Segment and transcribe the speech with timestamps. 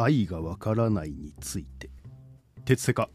[0.00, 1.90] 愛がわからないについて
[2.64, 3.08] 哲世家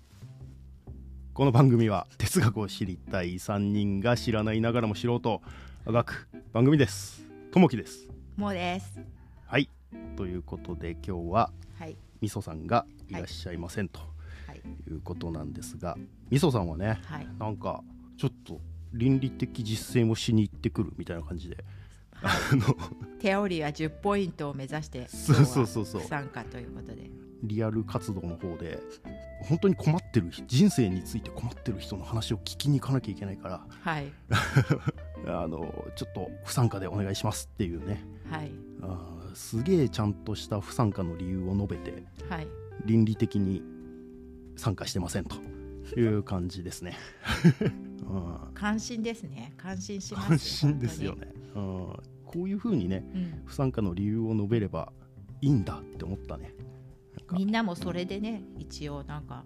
[1.34, 5.42] この番組は哲学を知りたい3人が知らないながらも知ろうと
[5.86, 7.24] あがく番組です
[7.54, 9.00] ともきですもうです。
[9.46, 9.70] はい
[10.18, 11.96] ということで今日ははい。
[12.20, 14.02] みそさんがいらっしゃいませんと
[14.48, 14.58] はい。
[14.90, 15.96] いうことなんですが
[16.30, 17.28] みそさんはねはい。
[17.40, 17.82] なんか
[18.18, 18.60] ちょっと
[18.92, 21.66] 倫理的実践をしに行ってくるみたいな感じではい
[22.24, 22.76] あの
[23.20, 27.10] テオリーは10ポイントを目指して、そうそうそうそう参加ということで。
[27.44, 28.80] リアル活動の方で
[29.42, 34.06] 本当に困ってる人人生について困ってる人の話を聞きに行かなきゃいけないからはい。
[35.28, 38.52] あのちょっと不参加でお願いしますっていうねはい。
[38.82, 42.48] あーすげえちゃんとした不参加の理由を述べてはい。
[42.86, 43.62] 倫理的に
[44.56, 45.36] 参加してませんと
[46.00, 46.98] いう感じですね。
[48.10, 49.54] うん関心ですね。
[49.58, 50.32] 関心します。
[50.34, 51.94] 安心ですよね、うん、
[52.34, 53.04] こういうふうにね。
[53.14, 53.42] うん。
[53.46, 54.92] 不参加の理由を述べれば
[55.42, 56.54] いいんだって思ったね
[57.32, 59.44] みんなもそれでね、一応なんか。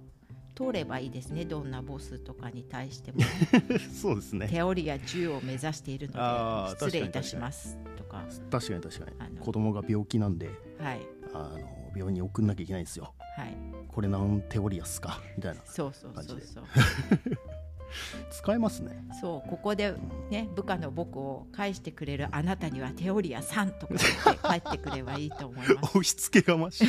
[0.55, 1.45] 通ればいいですね。
[1.45, 3.19] どんなボスとかに対しても、
[3.93, 8.25] そうですねテオリーや10を目指しているので、失礼いたしますとか。
[8.49, 11.01] 確かに確かに子供が病気なんではい。
[11.31, 11.59] あの
[11.95, 13.55] 病院に送んなきゃいけないんですよはい。
[13.87, 15.21] これなんテオリアスか？
[15.35, 16.63] みたいなそうそうそうそう。
[18.31, 19.93] 使えますねそうここで
[20.29, 26.87] ね部下の僕を返してくれるあなたにはテオリア3とか言って帰ってくればいいと思いま 押し付けがましい。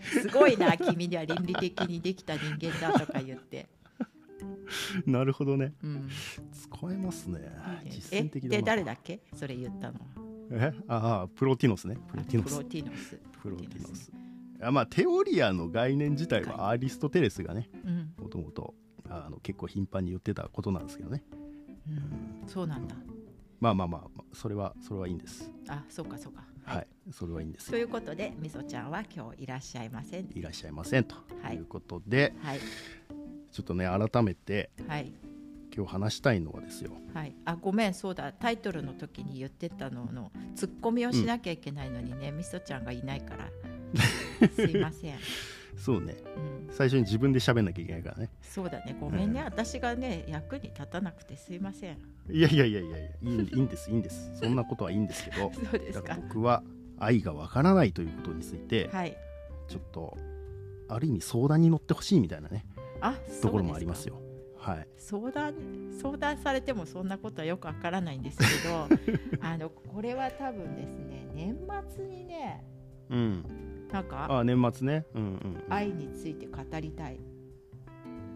[0.00, 3.68] す すごいな君には倫理的にできた人間だとか言って、
[5.06, 5.74] なるほどね。
[5.82, 6.08] うん、
[6.52, 7.40] 使えますね。
[7.88, 9.20] 実践的で誰だっけ？
[9.34, 9.98] それ言ったの。
[10.50, 10.72] え？
[10.88, 11.96] ああプロティノスね。
[12.08, 12.56] プロティノス。
[12.56, 13.20] プロティノス。
[13.42, 14.12] プロティノス。
[14.60, 18.74] あまあテオリアの概念自体はアリストテレスがねうん、もともと
[19.08, 21.22] あの結構頻繁に言ってたことなんですけどね。
[21.32, 21.47] うん、
[22.46, 22.94] そうなんだ。
[23.60, 25.50] まあまあまあまあそれはそれはいいんです。
[25.68, 26.42] あそうかそうか。
[26.64, 27.70] はい、それはいいんです。
[27.70, 31.16] ということでみそちゃんは今日いらっしゃいませんいらっしゃいませんと。
[31.42, 31.56] はい。
[31.56, 32.60] いうことで、はい。
[33.50, 35.12] ちょっとね改めてはい。
[35.74, 36.90] 今日話したいのはですよ。
[37.14, 38.32] はい、あごめんそうだ。
[38.32, 43.48] タイトルの時に言ってたののツッコミをしなきゃいけないのにね、みそちゃんがいないから。
[44.54, 45.18] すいません、
[45.78, 46.16] そうね。
[46.36, 48.30] うん、最初に自分で喋んなきゃいけないからね。
[48.42, 48.96] そうだね。
[49.00, 51.98] ごめんね、私がね役に立たなくてすいません。
[52.30, 54.30] いやいやいやいやいやいいんですいいんです。
[54.34, 56.62] そんなことはいいんですけど そうですだか僕は
[56.98, 59.16] 愛がわからないということについてはい。
[59.68, 60.16] ちょっと
[60.88, 62.64] ある意味相談に乗ってほしいみたいなね
[63.00, 64.14] あところもありますよ。
[64.14, 64.22] よ
[64.58, 64.88] はい。
[64.96, 65.54] 相談
[66.00, 68.88] 相談されてもそんなことはよくわからないんですけど
[69.40, 71.56] あのこれは多分ですね年
[71.94, 72.64] 末にね
[73.10, 73.88] うん。
[73.92, 75.06] なんかあ年末ね。
[75.14, 77.20] うんうん、うん、愛について語りたい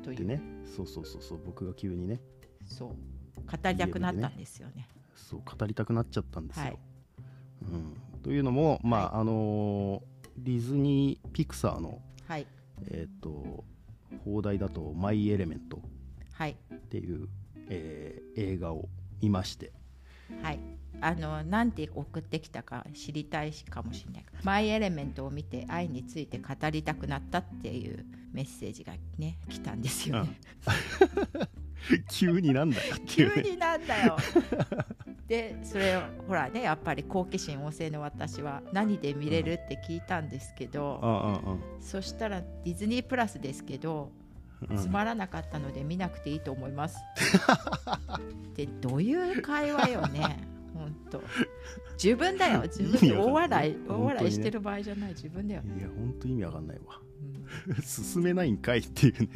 [0.03, 2.21] という、でねそうそうそうそう僕が急にね。
[2.65, 2.89] そう。
[2.89, 4.89] 語りたくなったんですよね。
[5.15, 6.65] そう語りたくなっちゃったんですよ。
[6.65, 6.79] はい。
[7.63, 12.47] うん、というのも、まああのーディズニー・ピクサーの、はい。
[12.87, 13.65] えー、と
[14.25, 15.79] 放題だと「マイ・エレメント」
[16.33, 16.57] はい。
[16.75, 17.29] っていう、
[17.69, 18.89] えー映画を
[19.21, 19.73] 見まして。
[20.43, 20.59] はい、
[21.03, 30.39] あのなんて送ってきたか知りたいかもしれない「マイ・エレメント」を見て愛について語りたくなったっていうメッセージがね来たんですよね。
[32.09, 34.17] 急になんだよ急になんだよ。
[35.27, 44.13] でそれをほらねやっぱり好奇心旺盛の私は何で見れるって聞いたんですけど、ああそしたらディズニープラスですけど
[44.77, 46.99] つまらなかったので見なくていいと思います。
[48.55, 50.52] でどういう会話よね
[51.19, 51.29] 本
[51.87, 52.63] 当自分だよ。
[52.69, 55.11] 自分で大笑い大笑いしてる場合じゃない。
[55.11, 57.01] 自分だよ、いや本当意味わかんないわ。
[57.69, 57.75] うん。
[57.83, 59.29] 進めないんかいっていうね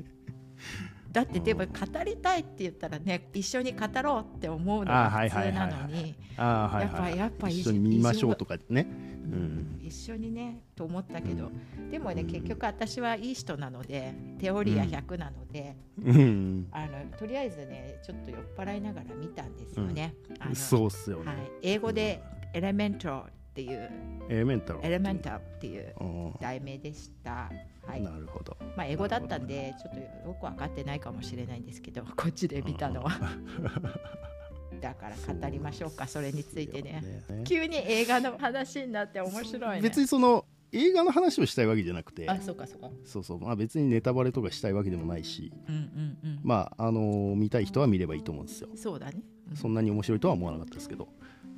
[1.16, 6.14] だってでも語りたいって言ったらね一緒に語ろうって思うのが普通なのに。
[6.36, 8.86] やっぱやっぱ一緒に見ましょうとかね。
[8.86, 9.80] うん。
[9.82, 11.50] 一緒にねと思ったけど、
[11.90, 12.28] でもねうん。
[12.28, 15.74] 結局私はいい人なのでテオリア100なので、
[16.04, 20.14] うん、あのとりあえずねちょっと酔っ払いながら見たんですよね。
[20.38, 22.22] あのそうっすよね、はい、英語で
[22.52, 23.90] エレメントっていう。
[24.28, 26.34] エレメンタルエレメンタっていううん。
[26.42, 27.50] 題名でした。
[27.86, 28.02] はい。
[28.02, 28.35] なるほど
[28.76, 33.10] まあ英語だったんでちょっとよく分かってないかもしれないんですけど、 こっちで見たのは。
[34.80, 37.02] だから語りましょうかそれについてね。
[37.28, 39.82] ね急に映画の話になって面白いね。
[39.82, 42.90] 別にその映画の話をしたいわけじゃなくてあ、そうかそうか。
[43.04, 46.40] そうそう、まあ、別にネタバレとかしたいわけでもないしうんうんうん。
[46.42, 49.22] まああのー見たい人は見ればいいと思うんですよそうだね。
[49.50, 51.08] うんそんなに面白いとは思わなかったですけど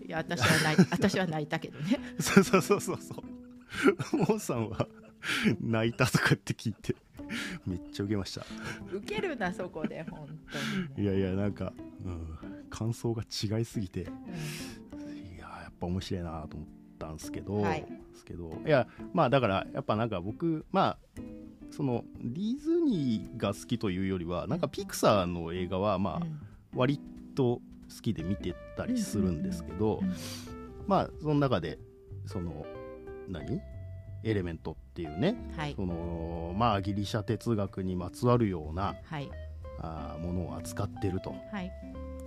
[0.07, 1.99] いや私は泣い 私は泣いたけどね。
[2.21, 4.87] そうそうそうそうそうモンさんは
[5.61, 6.95] 泣いたとかって聞いて
[7.67, 8.45] めっちゃ受けました。
[8.93, 10.27] 受けるなそこで本
[10.97, 11.21] 当いに、ね。
[11.21, 11.73] やいやなんか、
[12.05, 12.39] うん、
[12.71, 15.37] 感想が違いすぎていうん。
[15.39, 17.83] ややっぱ面白いなと思ったたんですけど、はい。
[17.83, 21.21] ですけどいやまあだからやっぱなんか僕まあ
[21.71, 26.27] そのディズニーが好きというよりはなんかピクサーの映画はまあ
[26.75, 27.01] 割
[27.35, 27.61] と
[27.95, 30.03] 好きで見てたりするんですけど、
[30.87, 31.79] まあその中で
[32.27, 32.67] その
[33.29, 33.61] 何？
[34.25, 35.75] エレメントっていうねはい。
[35.75, 39.31] そのまあギリシャ哲学にまつわるようなはい。
[39.81, 41.35] あーものを扱ってると。
[41.53, 41.73] はい。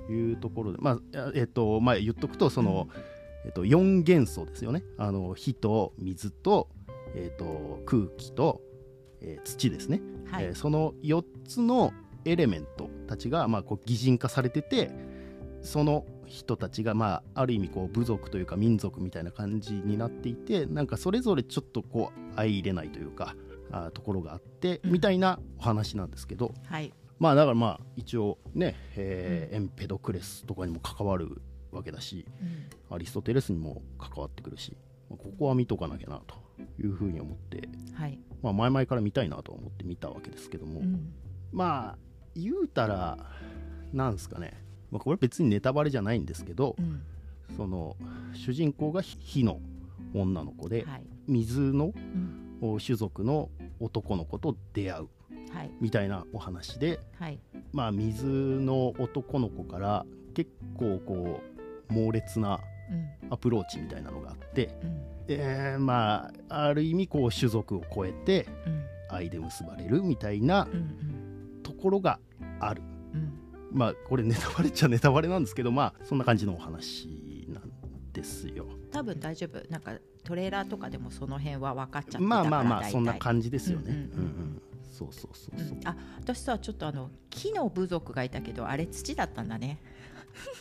[0.09, 2.88] いうところでまあえっとまあ言っとくとその、
[3.45, 4.83] えっと、4元素ですよね。
[4.97, 6.69] あの火と水と,、
[7.15, 8.61] えっと空気と、
[9.21, 10.45] えー土ですね、はい。
[10.45, 11.94] えーその4つの
[12.25, 14.91] エレメントたちが、まあ、こう擬人化されてて
[15.63, 23.36] その人たちが、まあ、ある意味こう部族というか民族みたいな感じになっていてなんかそれぞれちょっとこう相入れないというか
[23.72, 24.92] あーところがあって、うん。
[24.94, 26.94] みたいなお話なんですけどはい。
[27.19, 31.42] まあだからまあ一応ね、えーエンペドクレスとかにも関わる
[31.72, 32.95] わけだしうん。
[32.95, 34.75] アリストテレスにも関わってくるし、
[35.10, 36.36] まあここは見とかなきゃなと
[36.80, 38.19] いうふうに思って、はい。
[38.42, 41.13] まあ、前々から見たいなと思って見たわけですけども、うん。
[41.51, 41.98] まあ
[42.36, 43.18] 言うたら
[43.94, 44.54] なんですかね、
[44.91, 47.01] まあ、これ別にネタバレじゃないんですけどう、ん。
[47.57, 47.95] その
[48.33, 49.59] 主人公が火の
[50.13, 51.03] 女の子で、はい。
[51.27, 51.99] 水のう
[52.75, 52.77] ん。
[52.79, 53.49] 種族の
[53.79, 55.07] 男の子と出会う
[55.51, 55.71] はい。
[55.81, 57.39] みたいなお話で、はい。
[57.73, 60.05] まあ、水の男の子から
[60.35, 61.41] 結構こ
[61.89, 62.59] う猛烈な
[62.91, 63.33] うん。
[63.33, 65.01] アプローチみたいなのがあって、うん。
[65.29, 68.83] えーまあある意味こう種族を超えてうん。
[69.15, 70.67] 愛で結ばれるみたいな
[71.63, 72.19] ところが
[72.59, 72.81] ある。
[72.83, 72.90] うん
[73.71, 77.71] まあこれネタバレっちゃネタバレなんですけどまあそんな感じのお話なん
[78.12, 78.65] ですよ。
[78.91, 79.71] 多分大丈夫。
[79.71, 83.85] なんかトレーラーとかでもその辺は分かっちゃってまあまあまあそんな感じですよね。
[83.88, 84.07] うんうんうん。
[84.07, 84.62] うんうん。
[84.91, 85.88] そうそうそうそう、うん。
[85.88, 89.79] あ私さちょっとあの木の部族がいたけどあれ土だったんだね。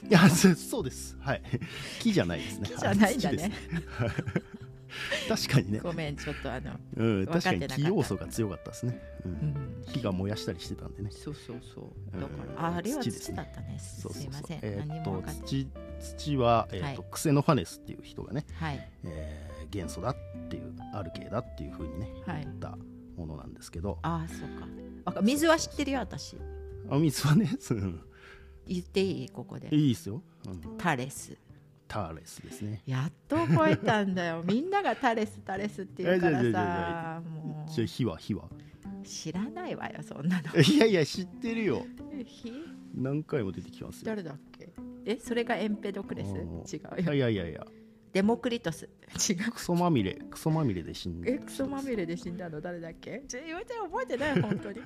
[0.09, 1.17] いやそそうです。
[1.21, 1.43] はい。
[2.01, 2.69] 木じゃないですね。
[2.69, 4.60] 木じゃないんだはい土ねです
[5.29, 5.79] 確かにね。
[5.81, 7.83] ごめんちょっとあの、うん、確かにってなかった。
[7.91, 9.33] 木要素が強かったですね、うん。
[9.33, 11.11] うん、火が燃やしたりしてたんでね。
[11.11, 11.85] そうそうそう。
[12.15, 13.35] うんだから、ああれは土ですね。
[13.35, 13.79] 土だったね。
[13.79, 14.33] すそうそうそう。
[14.33, 15.67] すいません、えーっ土
[16.17, 17.11] 土は、えーっとはい。
[17.11, 18.91] クセノファネスっていう人がね、はい。
[19.05, 20.17] えー元素だっ
[20.49, 22.43] ていうアルケーだっていうふうにねはい。
[22.43, 22.77] 言った
[23.17, 25.23] ものなんですけど、ああそうか。
[25.23, 26.37] 水は知ってるよ私。
[26.91, 28.01] あ水はね、 うん。
[28.67, 29.29] 言っていい？
[29.31, 29.69] ここで。
[29.73, 30.77] いいですよ、うん。
[30.77, 31.37] タレス
[31.93, 32.83] ターレスですね。
[32.87, 34.43] やっと覚えたんだよ。
[34.47, 38.45] みんながタレスタレスって言うからさもじゃあ火は火は？
[38.45, 40.55] う知らないわよそんなの。
[40.63, 41.85] いやいや知ってるよ。
[42.25, 42.53] ひ
[42.95, 44.03] 何回も出てきますよ。
[44.07, 44.69] 誰だっけ？
[45.05, 46.29] えそれがエンペドクレス？
[46.29, 47.15] あ違ーうよ。
[47.15, 47.67] いやいやいや
[48.13, 48.89] デモクリトス。
[49.29, 49.53] 違う。
[49.53, 52.61] クソまみれクソまみれで死んでえクソまみれで死んだの？
[52.61, 53.25] 誰だっけ？
[53.27, 54.81] ちょ言われて覚えてない本当に。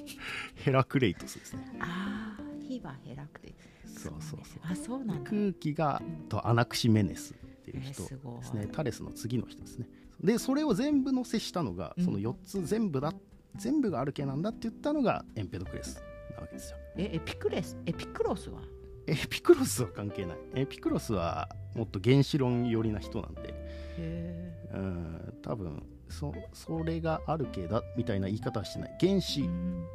[0.56, 1.64] ヘラクレイトスですね。
[1.80, 3.54] ああ火はヘラクレ
[3.86, 4.40] そうそう。
[4.44, 5.30] そうあそうなんだ。
[5.30, 9.88] 空気がとアナクシメネスっていうえー人ですね、タレスの次の人ですね。
[10.22, 12.04] でそれを全部載せしたのが、うん。
[12.04, 13.12] その4つ全部だ
[13.56, 16.02] 全部がアルケなんだって言ったのがエンペドクレス
[16.34, 16.78] なわけですよ。
[16.96, 18.60] えエピクレスエピクロスは？
[19.06, 20.38] エピクロスは関係ない。
[20.54, 23.54] エピクロスはもっと原子論寄りな人なんで。
[23.98, 28.96] へうん多分そそれがアルケだみたいな言い方はしてない。
[29.00, 29.48] 原え子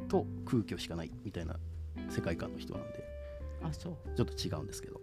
[0.08, 1.56] と空虚しかないみたいな
[2.12, 3.04] 世界観の人なんで。
[3.62, 3.96] あそう。
[4.16, 5.00] ちょっと違うんですけど。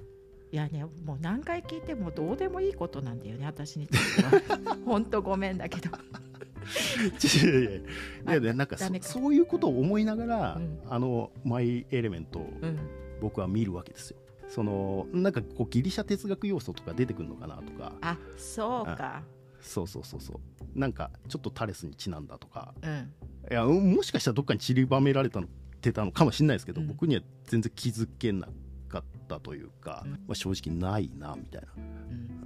[0.52, 4.78] いやねもう何回聞いてもどうでもいいことなんだよね私にとっては。
[4.86, 5.90] 本当ごめんだけど。
[5.90, 7.70] いやいやいや。
[7.70, 7.84] い
[8.26, 10.80] やいやなんかそういうことを思いながら、うん。
[10.88, 12.78] あのマイ・エレメントをうん。
[13.22, 14.18] 僕は見るわけですよ。
[14.48, 17.94] そのなんかこうギリシャ哲学要素とか出てくるのかなとか。
[18.02, 19.24] あそうか。
[19.62, 20.80] そうそうそうそう。
[20.80, 22.74] なんかちょっとタレスにちなんだとか。
[22.82, 23.14] うん。
[23.52, 25.48] いやうんもしかしたらどっかに散りばめられたの
[25.80, 26.88] てたのかもしれないですけど、うん。
[26.88, 28.48] 僕には全然気づけな
[28.88, 30.12] かったというか、うん。
[30.12, 31.68] まあ、正直ないなみたいな。
[31.76, 32.40] うん。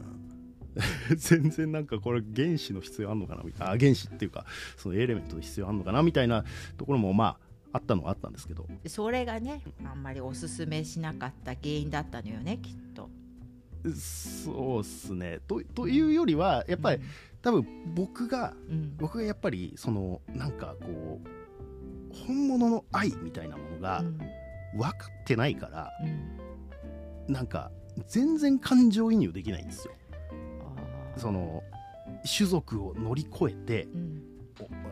[1.17, 3.73] 全然なんかこれ原子の必要あんのかなみたいな。
[3.73, 4.45] あ原子っていうか
[4.77, 6.43] そのエレメントの必要あんのかなみたいな
[6.77, 8.67] ところもまああったのはあったんですけど。
[8.87, 13.09] それがねあんまりおすすめしなかった原因だったのよねきっと。
[13.95, 15.39] そうっすね。
[15.47, 17.01] とというよりはやっぱり、
[17.41, 18.95] 多分僕がうん。
[18.97, 21.42] 僕がやっぱりそのなんかこう
[22.27, 24.17] 本物の愛みたいなものがうん。
[24.75, 25.91] 分かってないから、
[27.27, 27.33] うん。
[27.33, 27.71] なんか
[28.07, 29.93] 全然感情移入できないんですよ。
[31.15, 31.61] その
[32.25, 34.23] 種族を乗り越えてうん。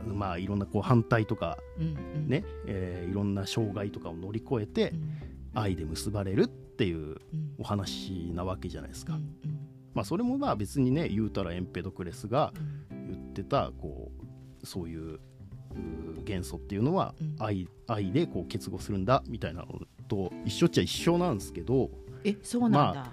[0.06, 2.28] おまあいろんなこう反対とかうんうん。
[2.28, 5.12] ね、えーいろんな障害とかを乗り越えてうん。
[5.54, 7.18] 愛で結ばれるっていううん。
[7.58, 9.14] お話なわけじゃないですか。
[9.14, 9.60] うんうん。
[9.94, 12.54] まあそれもまあ別にね言うたらエンペドクレスが
[12.92, 13.08] うん。
[13.08, 14.12] 言ってたこ
[14.62, 15.20] うそういう
[16.24, 17.36] 元素っていうのはうん。
[17.40, 19.68] 愛,、愛でこう結合するんだみたいなの
[20.08, 21.90] と一緒っちゃ一緒なんですけど
[22.24, 23.12] えそうなんだ、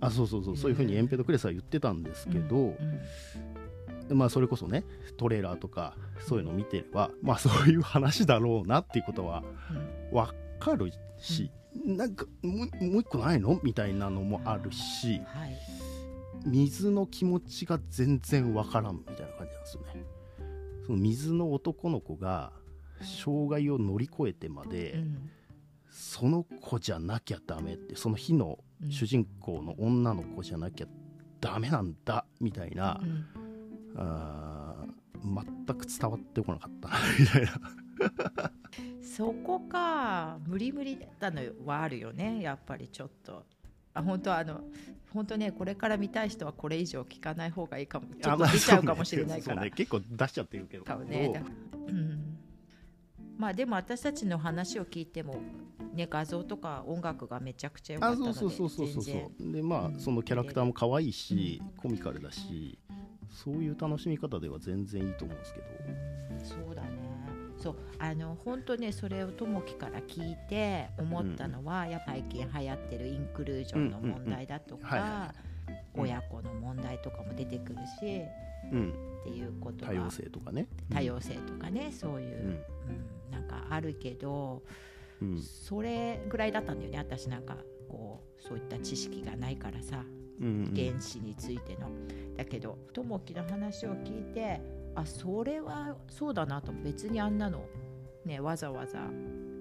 [0.00, 2.76] あそうそうそうそういうふうにエンペドクレスは言ってたんですけど、
[4.10, 4.84] まあそれこそね
[5.16, 9.42] トレーラーとかそういうのを見てれば、まあそういう話だろうなっていうことは
[10.12, 11.50] 分かるし、
[11.84, 13.58] なんかもうもう一個ないの？
[13.62, 15.56] みたいなのもあるし、はい。
[16.44, 20.04] 水の気持ちが全然分からんみたいな感じなんですよね。
[20.86, 22.52] その水の男の子が
[23.02, 25.30] 障害を乗り越えてまで、うん。
[25.90, 28.58] その子じゃなきゃダメってその日の
[28.88, 30.86] 主人公の女の子じゃなきゃ
[31.38, 33.26] ダメなんだみたいな、うん。
[33.96, 35.02] あー
[35.66, 38.52] 全く伝わってこなかったな みたいな。
[39.00, 43.44] そこか無理無理だったのはあるよねやっぱりちょっと
[43.94, 44.60] あ本当はあの
[45.12, 48.06] 本当ねこれから見たい人はこれ以上聞かない方がいいかも。
[48.20, 49.56] ちょっと出ちゃうかもしれないから。
[49.56, 49.70] そうね。
[49.70, 50.84] 結構出しちゃってるけど。
[50.84, 51.30] かもね。
[51.32, 51.92] だう。
[51.92, 52.38] ん。
[53.36, 55.36] まあでも私たちの話を聞いても
[55.94, 59.52] ね画像とか音楽がめちゃくちゃ良かあったのでそうそうそうそうそう。
[59.52, 60.00] でまあうん。
[60.00, 62.78] そのキャラクターも可愛いし、コミカルだし
[63.30, 65.66] そういう楽しみ方では全然いいと思うんですけど。
[66.66, 66.88] そうだね
[67.62, 75.32] そうあの本当ねそれをともきから聞いて思ったのは、やっぱ最近流行ってるインクルージョンの問題だとか
[75.94, 78.22] 親子の問題とかも出てくるし、
[78.72, 78.92] うん。
[79.20, 80.66] っていうことが多様性とかね。
[80.92, 82.48] 多様性とかねそういうう、ん。
[82.48, 82.60] うん
[83.30, 84.62] なんかあるけど
[85.20, 85.38] うん。
[85.40, 87.56] それぐらいだったんだよね私なんか
[87.88, 90.04] こうそういった知識がないからさ
[90.40, 90.74] うんうん。
[90.74, 91.90] 原子についての。
[92.36, 94.60] だけどともきの話を聞いて
[94.94, 97.64] あそれはそうだなと別にあんなの、
[98.24, 99.00] ね、わざわざ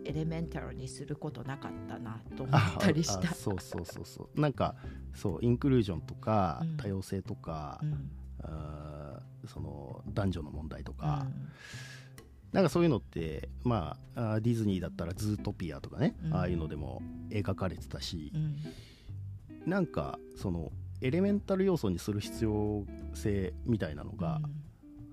[0.03, 3.29] エレメンタルにすることなかったなと思あったりした。
[3.29, 3.33] あ。
[3.33, 4.41] そうそうそうそう。
[4.41, 4.75] なんか
[5.13, 6.77] そうインクルージョンとか、うん。
[6.77, 8.11] 多様性とか、うん。
[8.43, 11.51] あーその男女の問題とうか、ん。
[12.51, 16.33] なんかそういうのってまあディズニーだったら「ズートピア」とかね、うん。
[16.33, 19.69] ああいうのでも描かれてたしう、ん。
[19.69, 20.71] なんかその
[21.01, 24.41] エレメンタル要素にする必要性みたいなのが、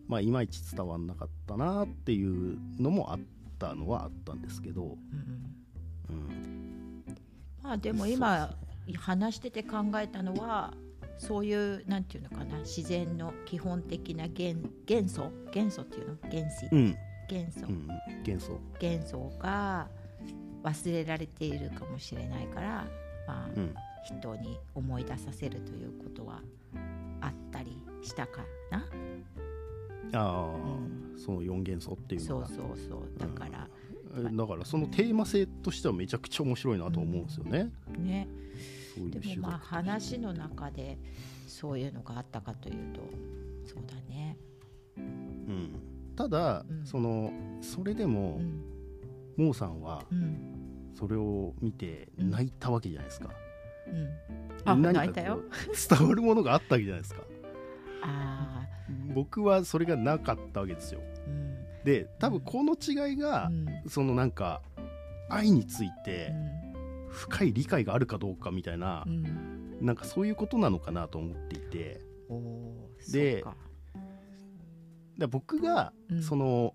[0.09, 3.21] まあいまいち伝わんなかったなっていうのもあっ
[3.59, 4.93] たのはあったんですけど、うん
[6.09, 6.17] うん。
[6.17, 7.05] うん、
[7.63, 8.57] まあでも今
[8.99, 10.75] 話してて考えたのは
[11.19, 16.17] そういうなんていうのかな自然の基本的な元元素元素っていうの？
[16.31, 16.97] 原子、うん。
[17.29, 17.87] 元素、うん、
[18.27, 19.87] 幻想、元素が
[20.63, 22.87] 忘れられているかもしれないから、
[23.27, 23.75] まあうん、
[24.19, 26.41] 人に思い出させるということは
[27.21, 28.83] あったりしたかな？
[30.13, 31.19] ああ、うん。
[31.19, 32.47] その4元素っていうのが。
[32.47, 33.19] そうそうそう。
[33.19, 33.69] だから、
[34.17, 38.29] えだからそのテーマ性としてはめちゃくちゃ面白いなと思うんですよね、ね。
[38.95, 40.99] そういうでもまあ話の中で
[41.47, 43.01] そういうのがあったかというと
[43.67, 44.37] そうだね。
[44.97, 45.71] うん、
[46.17, 46.87] ただ、うん。
[46.87, 48.65] そのそれでもう、ん。
[49.37, 50.59] モーさんはうん。
[50.99, 53.31] それを見て泣いたわけじゃないですか、
[53.87, 54.09] うん、
[54.65, 55.41] あ泣いたよ。
[55.89, 57.23] 伝わるものがあったわけじゃないですか。
[58.03, 58.67] あ
[59.19, 61.01] 僕はそれがなかったわけですよ。
[61.01, 61.85] ーうん。
[61.85, 63.67] で多分この違いがう、ん。
[63.89, 64.63] そのなんか
[65.29, 66.69] 愛についうてん。
[67.09, 69.79] 深い理解があるかどうかみたいなう、ん。
[69.81, 72.01] なんかそういうことなのかなと思っていて。
[75.19, 76.23] で僕がうん。
[76.23, 76.75] その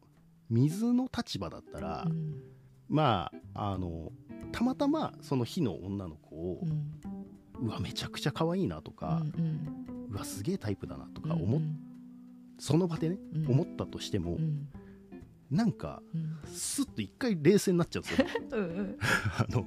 [0.49, 2.41] 水の立場だったら、うん。
[2.89, 4.11] まああの
[4.51, 7.67] たまたまその火の女の子をう、ん。
[7.67, 11.79] うわめちゃくちゃ可愛いなとかう、んうわすげえタイプだなとうんか思っ、うん
[12.59, 13.47] その場でね、うん。
[13.47, 14.67] 思ったとしても、うん。
[15.51, 16.39] なんかうん。
[16.45, 18.97] スッと一回冷静になっちゃうんですよ うん
[19.37, 19.65] あの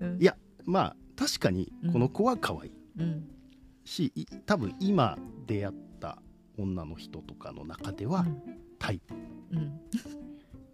[0.00, 0.20] うん。
[0.20, 2.72] いやまあ確かにこの子は可愛い。
[2.98, 3.28] うん。
[3.84, 6.22] し、い多分今出会った
[6.56, 8.26] 女の人とかの中では
[8.78, 9.14] タイプ。
[9.50, 9.80] うん。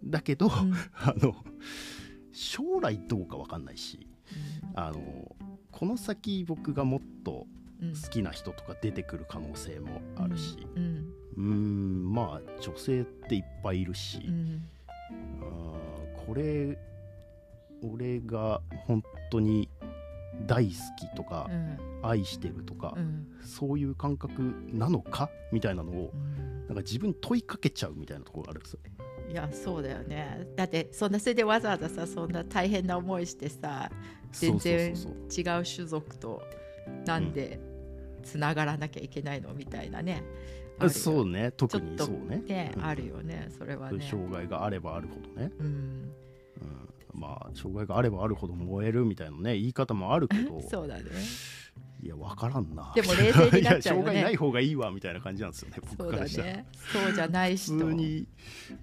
[0.05, 0.73] だけど、うん。
[0.93, 1.35] あの
[2.31, 4.07] 将来どうか分かんないし
[4.75, 5.35] あの
[5.71, 7.47] この先僕がもっと
[7.81, 7.93] うん。
[7.93, 10.57] 好きな人とか出てくる可能性もあるし。
[10.75, 10.83] うん。
[10.83, 14.61] うーんまあ女性っていっぱいいるし、うん。
[15.41, 16.77] あーこれ
[17.83, 19.69] 俺が本当に
[20.45, 21.77] 大好きとかうん。
[22.03, 23.27] 愛してるとか、うん。
[23.41, 26.67] そういう感覚なのかみたいなのをうん。
[26.67, 28.79] なんか自分に問いかけちゃうみたいなところがあるんですよ。
[29.29, 30.47] いやそうだよね。
[30.55, 33.89] だってそんなそれでわざわざさそんな大変な思いしてさ
[34.31, 36.41] 全然違う種族と
[37.05, 37.59] なんで
[38.23, 40.23] つながらなきゃいけないのみたいなね
[40.79, 41.51] あそうね。
[41.51, 42.43] 特にそうね。
[42.47, 42.85] ね、うん。
[42.85, 43.49] あるよね。
[43.57, 44.05] それはね。
[44.09, 45.65] 障害があればあるほどね、うん。
[45.65, 46.11] うん、
[47.13, 50.61] まあ障害があればあるほど燃えるみたいなね言い方もあるけど。
[50.69, 51.03] そうだね。
[52.01, 52.91] いや分からんな。
[52.95, 54.05] でも冷静になっちゃうよね。
[54.05, 56.65] 障害ない方がいいわみたいな感じなんですよねそうだ僕からしたら、ね。
[56.93, 57.73] そうじゃない人。
[57.73, 58.27] 普通に。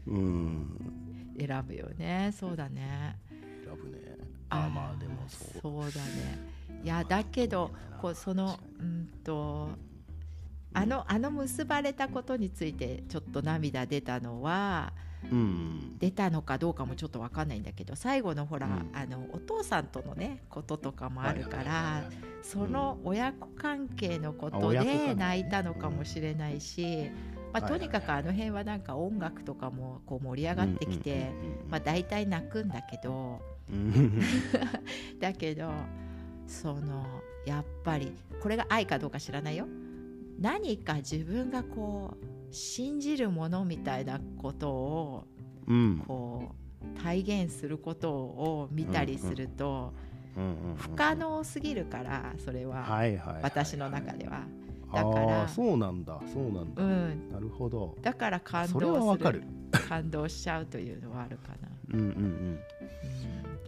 [0.07, 1.35] うん。
[1.39, 2.33] 選ぶよね。
[2.35, 3.17] そうだね。
[3.65, 4.17] 選ぶね。
[4.49, 5.61] あまあでもそう。
[5.61, 6.55] そうだね。
[6.83, 7.71] いやだけど
[8.01, 9.71] こうそのうんと
[10.75, 14.93] あのあの結ばれたことについてちょっと涙出たのは
[15.31, 15.99] うん。
[15.99, 18.91] 出たのかどうかもちょっと分かんないんだけど最後のほら、うん。
[18.93, 22.05] あのお父さんとのねこととかもあるかはいはいはいらはい。
[22.43, 27.11] その親子関係のこあとで泣いたのかもしれないし、
[27.53, 31.31] まあ、とにかくあの辺はなんか音楽とかもこう盛り上がってきて、
[31.71, 33.41] まあ、大体泣くんだけど
[35.21, 35.71] だけど
[36.47, 37.07] その
[37.47, 38.13] やっぱり
[38.43, 39.67] これが愛かどうか知らないよ
[40.39, 45.25] 何か自分がこう信じるものみたいなことを
[45.67, 46.05] うん。
[46.07, 49.95] こう体現することを見たりすると
[50.77, 52.87] 不可能すぎるからそれは。
[53.43, 54.43] 私の中では。
[54.93, 57.33] あだからーそうなんだそうなんだ、うん。
[57.33, 57.97] なるほど。
[58.03, 59.43] だから感動する。
[59.89, 62.13] 感動しちゃうというのはあるかな、うんうんうん。
[62.13, 62.61] うん。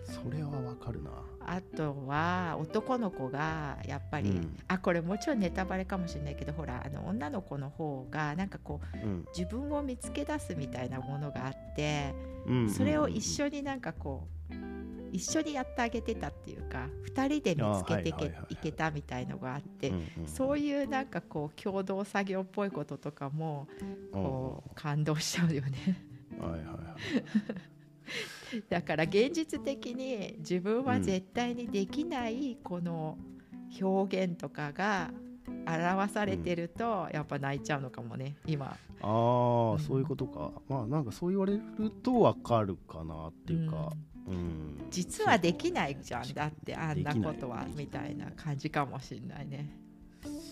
[0.04, 1.10] それはわかるな
[1.48, 4.56] あとは男の子がやっぱり、うん。
[4.68, 9.26] あこれもちろんネタバレかもしれないけどほらあの女の子の方がなんかこううん。
[9.36, 12.14] 自分を見つけ出すみたいなものがあって
[12.68, 14.54] それを一緒になんかこう
[15.12, 19.92] 一緒にやってあげてたっていうか2人で見つけていけいけたみたいのがあって、
[20.26, 23.66] そういうなんかこう共同作業っぽいこととかも
[24.12, 26.04] こう感動しちゃうよね。
[26.38, 26.76] はいはいはい
[28.68, 33.18] だから現実的に自分は絶対にできないこの
[33.80, 35.10] 表現とかが
[35.66, 38.66] 表されてるとやっぱ泣いちゃうのかもね今。
[38.66, 40.52] ああ、そういうことか。
[40.68, 43.92] まあなんかそう言われるとわかるかなっていうか、
[44.26, 44.86] うん。
[44.90, 46.34] 実はできないじゃん。
[46.34, 49.70] だってあんなことはみたいな感じかもしれないね。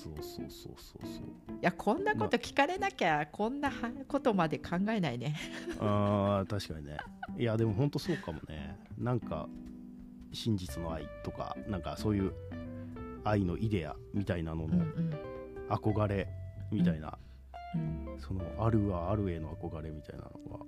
[0.05, 1.55] そうそうそうそうそう。
[1.55, 5.35] いやこんなこと聞かれなきゃこんなはことまで考えないね。
[5.81, 6.97] あー確かにね。
[7.39, 8.79] いやでも本当そうかもね。
[8.99, 9.49] なんか
[10.33, 12.33] 真実の愛とかなんかそういう
[13.25, 15.15] 愛のイデアみたいなののうんうん
[15.71, 16.29] 憧れ
[16.71, 17.17] みたいな、
[17.75, 20.61] うんそのあるはあるへの憧れみたいなのは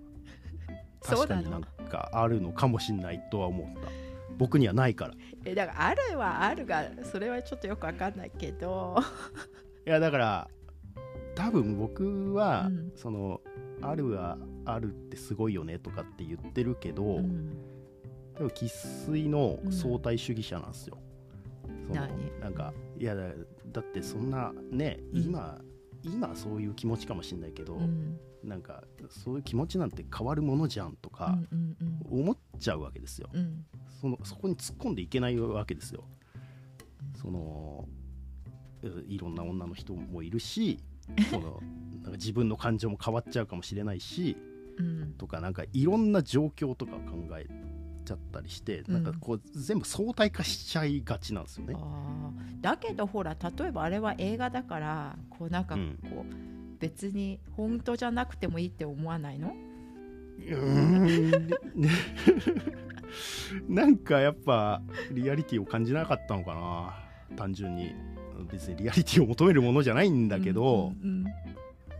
[1.02, 3.88] 確かになんかあるのかもしんないとは思った
[4.36, 5.12] 僕にはないから。
[5.12, 8.96] いえだからあるはあるがそれはちょっとよくわかんないけど。
[9.84, 10.48] やだから
[11.34, 12.92] 多分僕は、うん。
[12.94, 13.40] その
[13.82, 17.50] あるはあるってすごいよねとかって言ってるけど、うん。
[18.34, 20.98] でも生粋の相対主義者なんですよ。
[21.88, 22.40] その何？
[22.40, 23.22] なんかいやだ
[23.72, 25.22] だってそんなね、うん。
[25.22, 25.58] 今
[26.12, 28.18] 今そういう気持ちかもしれないけど、うん。
[28.44, 31.36] なんかそういう気持ちなんて変わるものじゃんとうか
[32.08, 33.28] 思っちゃうわけですよ。
[33.32, 33.64] うん。
[34.00, 36.04] そのそこに突っ込んでいけないわけですよ。
[37.20, 37.88] その
[39.08, 40.78] いいろんな女の人もいるし
[41.30, 41.62] その
[42.02, 44.36] なんか自分の感情も変わっちゃうかもしれないし
[44.78, 45.14] うん。
[45.18, 47.46] とかなんかいろんな状況とか考え
[48.06, 48.94] ちゃったりして、うん。
[49.04, 51.74] なんかこう全部相対化しちゃいがちなんですよね。
[51.76, 52.60] あー。
[52.62, 55.90] だけどほら例えばあれは映画だからこうなんかこうん。
[55.90, 59.54] う、別に本当じゃなくてもいいって思わないの？
[60.38, 61.46] うーん。
[61.80, 61.90] ね
[63.68, 67.36] なんかやっぱリアリティを感じなかったのかな。
[67.36, 67.92] 単純に。
[68.50, 71.24] 別にリアリティを求めるものじゃないんだけど、うん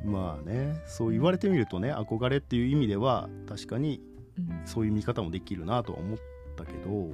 [0.04, 4.15] まあねそう言われてみるとね憧れっていう意味では確かにうんうん
[4.64, 6.18] そういう見方もできるなとは思っ
[6.56, 7.12] たけど。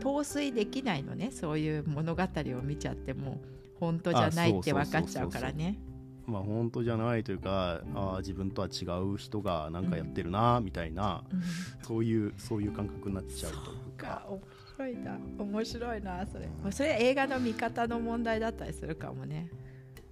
[0.00, 3.40] 陶酔できないのねそういう物語を見ちゃっても。
[3.80, 5.78] 本当じゃないって分かっちゃうからね。
[6.26, 11.42] まあ本当じゃないというかあー自分とは違う人がなんかやってるなみたいな、うん。
[11.84, 14.06] そういうそういう感覚になっちゃうというか。
[14.06, 14.40] か面
[14.76, 15.18] 白いな。
[15.38, 16.46] 面白いなそれ。
[16.62, 19.48] まあそれは映画の見方の問題だったりするかもね。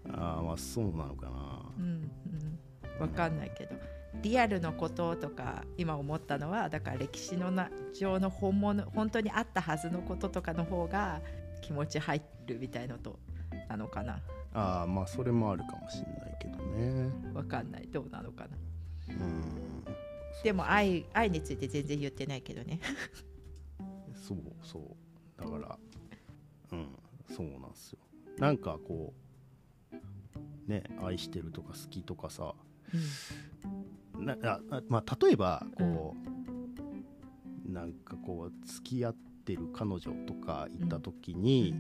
[0.09, 1.63] あーまあそうなのかな。
[1.79, 2.09] うんうん。
[2.99, 3.75] 分かんないけど
[4.23, 11.21] リアルのこととか今思ったのはだから歴史のな上の本物本当にあったはずのこととかの方が
[11.63, 13.19] 気持ち入るみたいのと
[13.69, 14.21] なのかな？
[14.55, 17.11] ああまあそれもあるかもしれないけどね。
[17.35, 17.89] 分かんない。
[17.93, 18.47] どうなのか
[19.09, 19.15] な？
[19.15, 19.85] うん。
[20.43, 22.81] でも愛愛について全然言ってないけどね。
[24.27, 24.83] そうそう。
[25.43, 25.79] だから
[26.73, 26.89] うん
[27.29, 27.99] そうなんですよ。
[28.39, 29.13] なんかこ
[29.93, 29.97] う
[30.71, 32.55] ね愛してるとか好きとかさなあ
[34.43, 36.15] あまあ例えばこ
[37.69, 41.75] う、なんかこう付き合ってる彼女とかいた時に、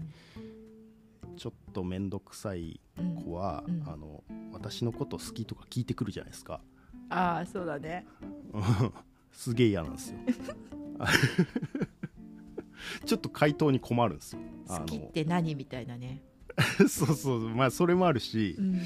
[1.37, 3.83] ちょっと面倒くさいうん子は、うん。
[3.87, 6.61] あの私のこと好きとか聞いてくるじゃないですか。
[7.09, 8.07] ああそうだね。
[9.33, 10.19] すげえ嫌なんですよ。
[13.05, 14.41] ちょっと回答に困るんですよ。
[14.67, 16.23] 好きって何みたいなね、
[16.89, 17.49] そうそう。
[17.51, 18.81] まあそれもあるしう、ん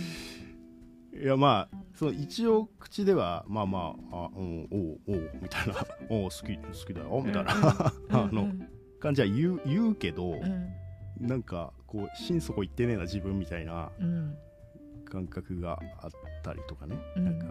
[1.22, 5.74] いやまあその一応口ではまあまああ、うん、おうおうみたいな。
[6.08, 7.52] おう好き好きだよみたいな、
[8.10, 8.68] あのうん。
[8.98, 10.72] 感じは言う言うけど、うん。
[11.20, 14.36] なんかこう心底言ってねえな自分みたいなうん。
[15.04, 16.10] 感覚があっ
[16.42, 17.24] たりとかね、うん。
[17.24, 17.46] なんか、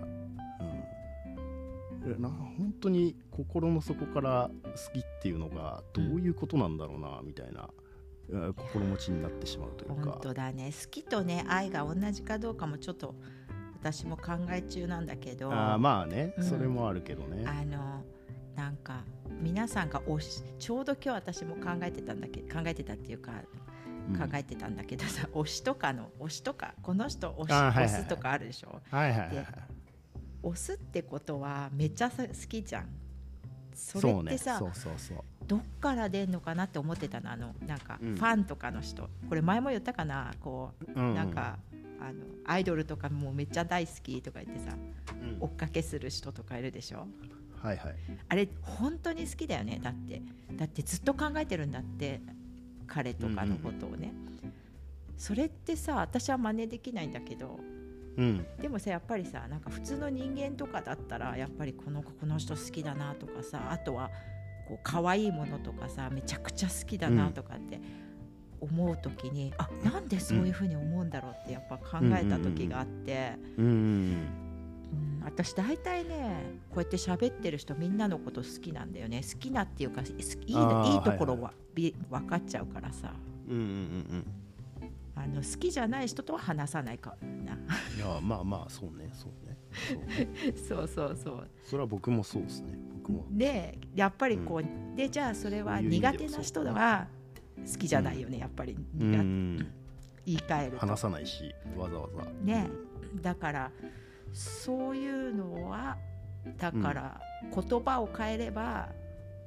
[2.04, 7.70] うん、えな本当に心の底から好きっていうのがどういうことなんだろうなみたいな、
[8.30, 10.12] え心持ちになってしまうというか。
[10.12, 10.72] 本当だね。
[10.72, 13.14] 好きとね愛が同じかどうかもちょっと
[13.82, 15.52] 私も考え中なんだけど。
[15.52, 16.44] あーまあね、うん。
[16.44, 17.44] それもあるけどね。
[17.48, 18.04] あの
[18.56, 19.04] なんか
[19.42, 23.32] 皆さんが推しちょうど今日私も考えてたんだけど考えてたっていうか
[24.12, 24.20] うん。
[24.20, 27.86] 考えてたんだけど さ、推しとかの推しとかこの人推しはいはいはい。
[27.86, 28.82] 推すとかあるでしょ？
[28.92, 29.46] はいはいはいはい。
[29.46, 29.52] で
[30.44, 32.90] 推すってことはめっちゃさ好きじゃん。
[33.74, 38.16] それってさ、そうそうそうどっから出んのかなって思ってたのあのなんかうん。
[38.16, 40.34] ファンとかの人、これ前も言ったかな？
[40.42, 41.16] こううん。
[41.16, 41.58] なんか、
[42.02, 44.76] あのアイドルとかもめっちゃ大好きとか言ってさ
[45.22, 45.38] うん。
[45.40, 47.08] 追っかけする人とかいるでしょ？
[47.62, 47.96] はいはい。
[48.30, 49.80] あれ本当に好きだよね。
[49.84, 50.22] だって。
[50.54, 52.22] だってずっと考えてるんだって
[52.88, 54.14] 彼とかのことをね、
[55.18, 57.60] それってさ私は真似できないんだけど
[58.18, 58.46] うん。
[58.62, 64.10] でもさやっぱりさなんか普通の人間とかだったらやっぱりこの子この人好きだなとかさあとは
[64.68, 67.80] こう可愛いものとかさめちゃくちゃ好きだなとかって
[68.62, 73.66] 思う時に、あなんでそういうふうに思うんだろうってやっぱ考えた時があって、うん。
[73.66, 74.50] うんうん
[75.24, 79.22] 私大体ねこうやって喋ってる人みんなのこと好きなんだよね。
[79.22, 83.14] 好きなっていうかいいいいところはいは、び分かっちゃうからさ。
[83.48, 83.74] うんうんうんう
[84.18, 84.26] ん。
[85.16, 87.54] あの好きじゃない人とは話さないかな。
[87.54, 89.10] いやまあまあそうね。
[89.14, 89.58] そうね。
[90.68, 92.78] そうそうそうそれは僕もそうですね。
[93.04, 93.26] 僕も。
[93.30, 97.08] でやっぱりこう、でじゃあそれは苦手な人は
[97.66, 99.58] 好きじゃないよね、やっぱりう苦ん。
[100.26, 100.78] 言い換えると。
[100.80, 102.24] 話さないしわざわざ。
[102.44, 102.70] ね。
[103.22, 103.72] だから
[104.34, 105.98] そういうのは
[106.58, 107.22] だから
[107.54, 108.90] 言葉を変えれば、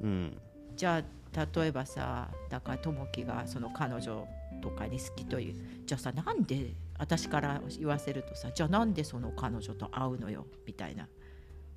[0.00, 0.36] うん。
[0.76, 1.02] じゃ
[1.34, 4.26] あ例えばさだから友樹がその彼女
[4.60, 5.54] とかに好きという
[5.86, 11.08] じゃあさなんで私から言わせるとさじゃあなんでその彼女と会うのよみたいな。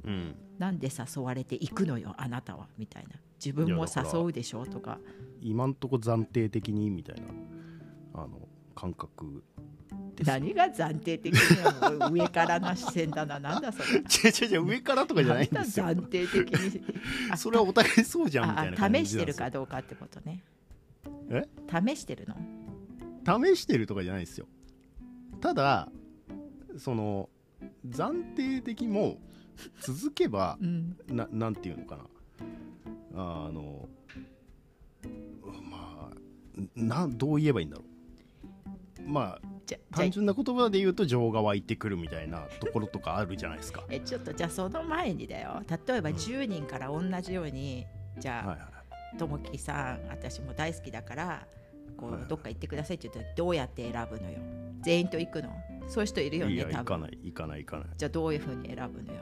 [0.03, 0.35] うん。
[0.57, 3.15] なんで誘われて行くのよあなたはみたいな
[3.45, 4.99] 自分も誘うでしょとか。
[5.41, 7.27] 今んとこ暫定的にみたいな
[8.15, 9.43] あの感覚
[10.23, 11.39] 何が暫定的に
[12.11, 13.39] 上からの視線だな。
[13.39, 13.99] なんだそれ。
[14.01, 15.85] 違う違う上からとかじゃないんですよ。
[15.85, 16.81] 暫定的に。
[17.29, 20.41] あそれはお互いそうじゃんみたいなあ感じあ試してるかどうかってことね。
[21.29, 21.43] え？
[21.69, 23.45] 試してるの？
[23.53, 24.47] 試してるとかじゃないですよ。
[25.41, 25.91] ただ
[26.77, 27.29] その
[27.87, 29.19] 暫定的も
[29.81, 30.97] 続けばうん。
[31.07, 32.05] ななんていうのかな
[33.15, 33.87] あの
[35.61, 37.85] まあなんどう言えばいいんだろう。
[39.07, 43.83] まあじゃ単純な言葉で言うと情が湧いてくるみたいなところとかあるじゃないですか。
[43.89, 45.61] えちょっとじゃあその前にだよ。
[45.87, 46.15] 例えばうん。
[46.15, 47.85] 10人から同じように、
[48.19, 51.47] じゃあ、ともきさん私も大好きだから
[51.97, 52.29] こう、はいはい。
[52.29, 54.37] どっか行ってくださいって言ったらどうやって選ぶのよ
[54.81, 55.49] 全員と行くの
[55.87, 59.19] そういう人いるよいやね多分行かない行かない行かないじゃあどういうふうに選ぶのよ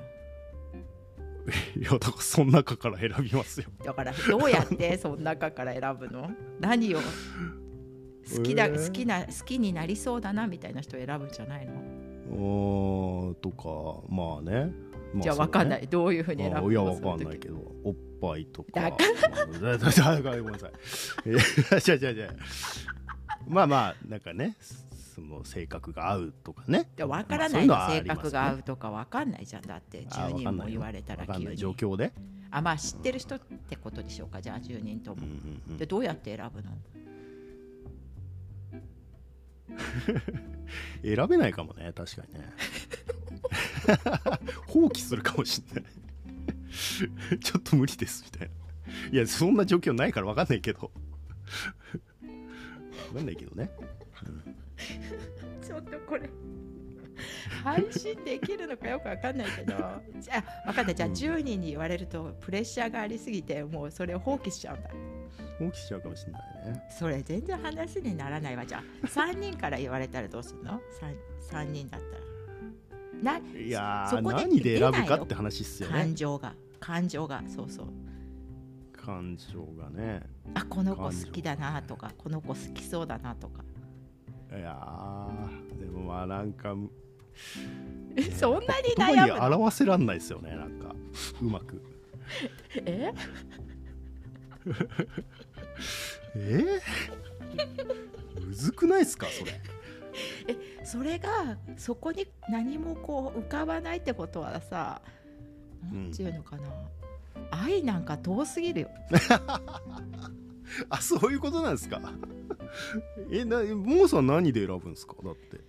[1.78, 3.68] いやだからその中から選びますよ。
[3.84, 6.30] だからどうやってその中から選ぶの？
[6.60, 7.00] 何を？
[8.36, 8.86] 好きだ、えー。
[8.86, 11.74] 好きな好きになりそうだなみたいな人を選ぶんじゃないの、
[12.32, 14.72] おーとかまあね、
[15.14, 15.84] まじゃあ分かんない。
[15.84, 16.72] いどういうふうに選ぶの？
[16.72, 17.24] いやわその時。
[17.24, 18.80] かんないけどおっぱいとか。
[18.80, 18.96] だ ご
[19.60, 20.72] めんなさい。
[21.26, 22.34] えーじゃあじゃあじゃあ
[23.46, 24.56] まあまあなんかね
[25.14, 26.90] その性格が合うとかね。
[26.96, 27.68] で分からない。
[27.68, 28.04] ますね。
[28.08, 29.62] 格が合うとか分かんないじゃん。
[29.62, 31.58] だって10あーわ人も言われたら急わかんない。
[31.58, 31.76] 状に。
[31.76, 32.12] 況で、
[32.50, 35.22] あまあ知ってる人ってことでしょうかじゃあ10人とも。
[35.22, 35.78] うんうんうん。
[35.78, 36.72] でどうやって選ぶの？
[41.04, 42.50] 選べないかもね確かにね。
[44.68, 45.84] 放棄するかもしんない。
[47.40, 48.54] ちょっと無理ですみたいな。
[49.12, 50.92] いやそんな状況ないから分かんないけど。
[53.10, 53.70] 分かんないけどね
[55.66, 56.30] ちょっとこれ。
[57.64, 59.76] 配信できるのかよくわかんないけど。
[60.20, 61.14] じゃあ分かったじゃあうん。
[61.14, 64.90] 10人に言われるとプレッシャーがありすぎてもうそれを放棄しちゃうんだ。
[65.60, 66.84] 放棄しちゃうかもしんないね。
[66.90, 68.66] それ全然話にならないわ。
[68.66, 71.16] じゃあ3人から言われたらどうするの？3,
[71.52, 72.18] 3人だった
[73.30, 73.40] ら。
[73.40, 75.96] ないやーそこで何で選ぶかって話っすよね。
[75.96, 76.54] 感情が。
[76.80, 77.44] 感情が。
[77.48, 77.88] そうそう。
[78.92, 80.24] 感情がね。
[80.56, 83.64] あこの子好きだなとかこの子好きそうだなとか
[84.56, 86.76] いやーでもまあなんか
[88.38, 89.58] そんなに言葉に悩むの？
[89.58, 90.94] 表せらんないですよねなんか。
[91.42, 91.82] うまく。
[92.76, 93.12] え？
[96.36, 96.64] え？
[98.38, 99.60] ー、むずくないっすかそれ？
[100.86, 105.02] それがそこに何もこう浮かばないってことはさ
[105.92, 106.64] うんなんていうのかな、
[107.50, 108.90] 愛なんか遠すぎるよ
[110.90, 112.02] あそういうことなんですか？
[113.32, 115.16] えなモーさん何で選ぶんですか？
[115.24, 115.62] だって。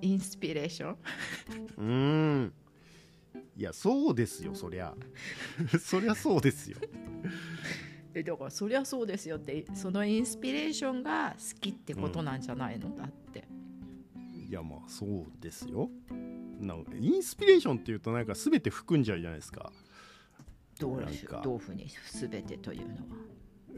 [0.00, 0.96] インスピレーション？
[1.76, 2.52] うーん。
[3.56, 4.94] いやそうですよそりゃ。
[5.80, 6.76] そりゃそうですよ。
[8.14, 13.44] えだからそりゃそうですよってそのインスピレーションが好きってことなんじゃないの、だって。
[14.48, 15.90] いやまあそうですよ。
[16.60, 19.72] なんかインスピレーションっていうとなんか全て含んじゃうじゃないですか。
[20.78, 21.40] どうなんか。
[21.42, 23.00] どういうふうに全てというのは？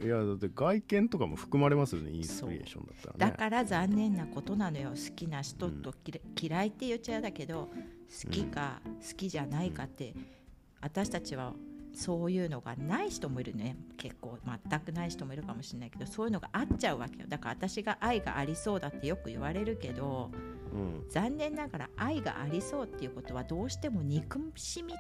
[0.03, 3.33] いやだって外見とかも含まれますよねインスピレーションだったらね。
[3.33, 4.91] だから残念なことなのよ。
[4.91, 7.71] 好きな人とき嫌いって言っちゃうだけど
[8.25, 10.15] 好きか好きじゃないかって
[10.81, 11.55] 私たちは
[11.95, 13.77] そういうのがない人もいるね。
[13.97, 17.27] 結構全くない人もいるかもしれないけどそういうのがあっちゃうわけよ。
[17.29, 20.31] だから私が愛がありそうだってよく言われるけど
[20.75, 21.05] うん。
[21.09, 24.93] 残念ながら愛がありそうっていうことはどうしても憎しみ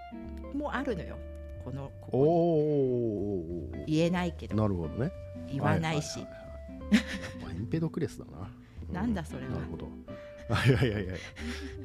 [0.59, 1.19] もあるのよ
[1.66, 4.55] このここ言えないけど。
[4.55, 5.11] なるほどね。
[5.50, 6.33] 言わないし、はいはい
[6.92, 7.02] やっ
[7.44, 8.48] ぱエンペドクレスだな、
[8.88, 9.55] う なんだそれは。
[9.55, 9.88] なるほど。
[10.48, 11.14] あいやいやいや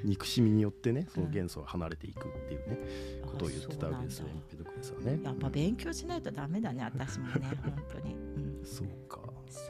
[0.04, 2.78] 憎しみによってねその元素が離れていくっていうね、
[3.26, 5.20] ことを言ってたわけですよエンあペドクレスはね。
[5.24, 7.34] やっぱ勉強しないとダメだね私もね
[7.66, 8.64] 本当に、うんうん。
[8.64, 9.20] そうか。
[9.50, 9.62] そ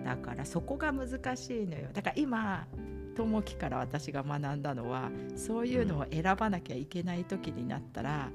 [0.00, 1.90] うだからそこが難しいのよ。
[1.92, 2.66] だから今
[3.14, 8.32] 友樹から私が学んだのはそういうのを選ばなきゃいけない時になったら、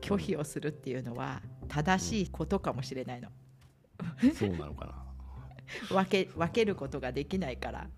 [0.00, 3.28] 拒否をするっていうのは正しいことかもしれないの。
[4.34, 5.04] そうなのかな。
[5.90, 7.90] 分け分けることができないから。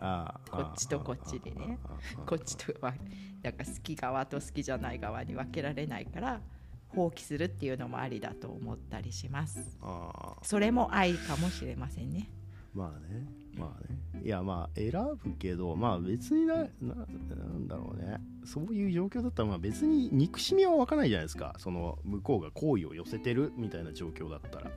[0.00, 1.78] ああこっちとこっちでね。
[2.24, 2.94] こっちとは
[3.42, 6.40] なんか好き側と好きじゃない側に分けられないから
[6.88, 9.76] 放棄するっていうのもありだと思ったりします。
[9.82, 10.44] ああ。
[10.44, 12.30] それも愛かもしれませんね。
[12.74, 13.26] まあね
[13.58, 13.98] まあね。
[14.24, 14.92] いやまあ選
[15.22, 18.18] ぶけどまあ別になななんだろうね。
[18.44, 21.54] そういう状況だったらまあ別に憎しみは湧かないじゃないですか。
[21.58, 24.70] その向こうが好意を寄せてるみたいな状況だったら。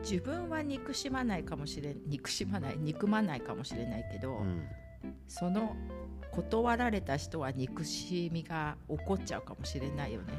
[0.00, 4.62] 自分は憎しまないかもしれん憎しまない憎まないかもしれないけど、うん。
[5.26, 5.74] その
[6.34, 10.32] 断られた人は憎しみが起こっちゃうかもしれないよね。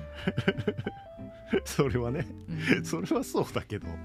[1.63, 2.27] それはね。
[2.77, 2.85] うん。
[2.85, 3.87] それはそうだけど。
[3.87, 3.95] ね。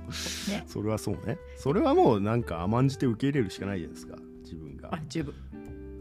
[0.67, 1.39] それはそうね。
[1.57, 4.17] それはもうなんか甘んじて受け入れるしかないじゃないですか。
[4.43, 4.95] 自分が。
[4.95, 5.35] あ十分。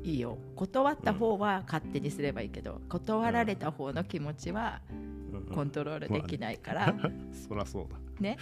[0.04, 0.38] いいよ。
[0.56, 5.56] 断った方は勝手にすればいいけど、断られた方の気持ちはうん。
[5.56, 6.96] コントロールできないから、
[7.34, 7.98] そりゃそうだ。
[8.20, 8.38] ね、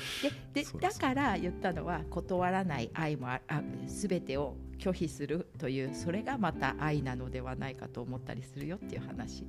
[0.53, 9.45] ででだから言ったのは断らない愛もああ全てを拒否するというそれがまた愛なのではないかと思ったりするよっていう話。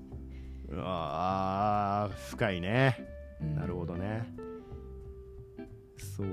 [0.72, 2.96] あー深いね。
[3.40, 3.56] うん。
[3.56, 4.26] なるほどね。
[5.98, 6.26] そう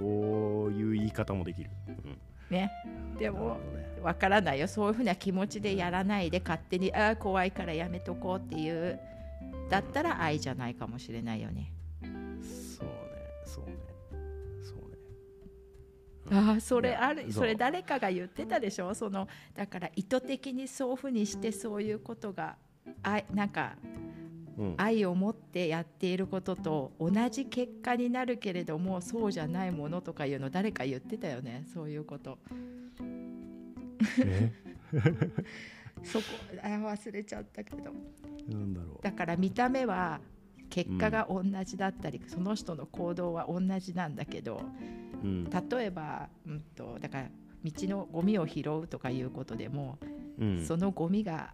[0.72, 2.18] いう言い方もできる、うん、
[2.50, 2.72] ね、
[3.18, 3.86] でもなるほどね。
[4.04, 4.68] わからないよ。
[4.68, 9.00] そういうふうな気持ちでやらないで勝手にああ怖いからやめとこうっていう
[9.70, 11.72] だったら愛じゃないかもしれないよね。
[12.02, 12.96] そうね。
[13.46, 13.95] そうね
[16.32, 18.94] ああそれあるそれ誰かが言ってたでしょ？
[18.96, 22.56] そのだから意図的にそういうふうにしてそういうことが
[23.04, 23.76] あなんか
[24.58, 24.74] うん。
[24.78, 31.66] 愛を持ってやっていることと同じ結果になるけれどもそうじゃないものとかいうの誰か言ってたよね？
[31.74, 32.38] そういうこと。
[34.20, 34.52] え？
[36.04, 36.26] そこ
[36.64, 37.92] あ忘れちゃったけど。
[38.50, 40.20] なんだろだから見た目は
[40.76, 44.62] 結果が同じだったり、その人の行動は同じなんだけど
[45.24, 45.50] う、うん。
[45.50, 47.30] 例えば、うん、とだから
[47.64, 49.98] 道のゴミを拾うとかいうことでも、
[50.38, 50.66] うん。
[50.66, 51.54] そのゴミが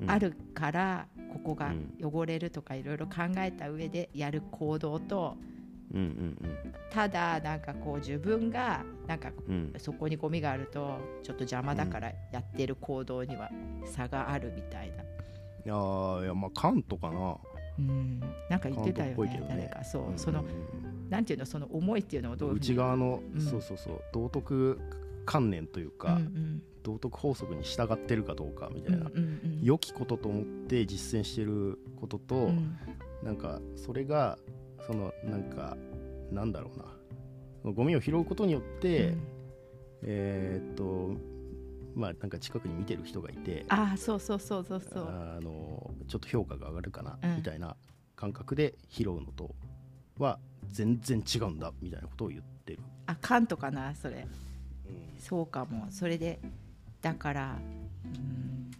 [0.00, 1.96] うんあるからここがうん。
[2.00, 5.36] 汚れるとかいろいろ考えた上でやる行動と
[5.92, 6.36] うんうん
[6.90, 9.72] ただなんかこう自分がなんかうん。
[9.74, 13.50] うんそこにゴミがあるとちょっと邪魔だからやってる行動には
[13.86, 15.06] 差があるみたいな、い
[15.64, 17.36] やーいやまあカントかな
[17.78, 19.24] うん、なんか言ってたよね。
[19.24, 19.46] ね。
[19.48, 19.84] 誰か。
[19.84, 20.18] そう、ん。
[20.18, 20.52] そのうんうん
[21.10, 23.40] なんていうのその思いっていうのをどう内側の、うん。
[23.40, 24.00] そうそうそう。
[24.12, 24.80] 道徳
[25.24, 26.62] 観念というか、うんうん。
[26.82, 29.60] 道徳法則に従ってるかどうかみたいな、うんうんうん。
[29.62, 32.76] 良きことと思って実践してることと、うん。
[33.22, 34.38] なんかそれが
[34.86, 35.76] そのなんか
[36.32, 36.84] なんだろうな。
[37.62, 39.20] そのゴミを拾うことによって、うん。
[40.02, 41.16] えーっと
[41.94, 45.08] まあなんか近くに見てる人がいてああそうそうそうそうそう。
[45.08, 47.36] あのちょっと評価が上がるかな、うん。
[47.36, 47.76] みたいな
[48.14, 49.54] 感覚で拾うのと
[50.18, 50.38] は
[50.70, 54.26] 全然違うんだみたいなことを言ってる、あカントかなそれ。
[55.18, 55.86] そうかも。
[55.90, 56.38] それで
[57.02, 57.56] だから
[58.04, 58.70] うん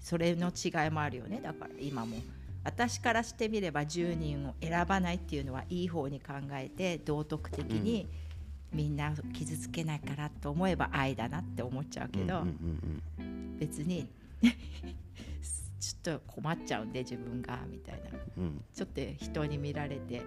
[0.00, 1.40] それの違いもあるよね。
[1.42, 2.16] だから今も。
[2.64, 8.06] 私からしてみれば10人を選ばないっていうのはいい方に考えて道徳的に
[8.72, 13.58] みんな傷つけないからと思えば愛だなって思っちゃうけど、うんうん。
[13.58, 14.08] 別に
[15.80, 18.10] ちょっと困っちゃうんで自分がみたいな。
[18.38, 18.44] うん。
[18.44, 20.22] うんちょっと人に見られて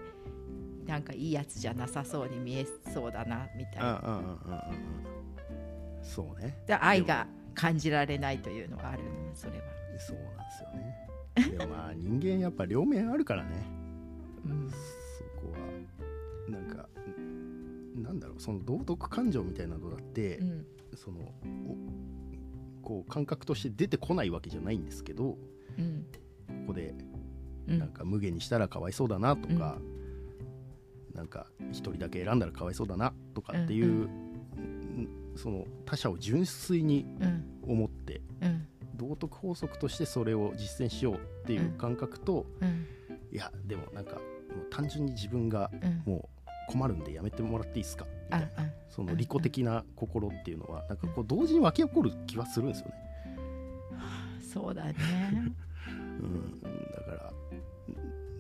[0.85, 4.67] なんかいいやつじゃなさそうに見えそうだなみたいな。
[6.01, 6.57] そうね。
[6.67, 9.63] で愛が感じられないというのはあるそれは、
[9.99, 11.57] そうなんですよね。
[11.57, 13.49] でもまあ人間やっぱ両面あるからね。
[14.45, 14.69] うん。
[14.69, 14.75] そ
[15.39, 15.57] こは
[16.49, 20.65] なんかんなんだろうその道徳感情みたいなのだって、うん。
[20.95, 21.75] そのお
[22.81, 25.37] こう感覚として出てこないわけじゃないんですけど
[25.77, 26.05] うん。
[26.47, 26.93] ここで
[27.67, 27.79] うん。
[27.79, 29.77] なんか無限にしたらかわいそうだなとか、
[31.13, 35.07] なんか一人だけ選んだらかわいそうだなとかっていう、うんん。
[35.35, 37.45] その他者を純粋にうん。
[37.63, 38.67] 思ってうん。
[38.95, 42.85] 道徳法則としてそれを実践しようっていう感覚と、うん。
[43.31, 44.21] いやでもなんかもう
[44.69, 46.13] 単純に自分がうん。
[46.13, 46.29] も
[46.69, 48.05] う困るんでやめてもらっていいですか
[48.37, 48.81] みたいな。
[48.91, 52.93] その利己的な心っていうのはなんかこう同時に湧き起こる気はするんですよね。
[54.41, 54.95] そうだね。
[56.21, 56.67] うん、だ
[57.01, 57.33] から、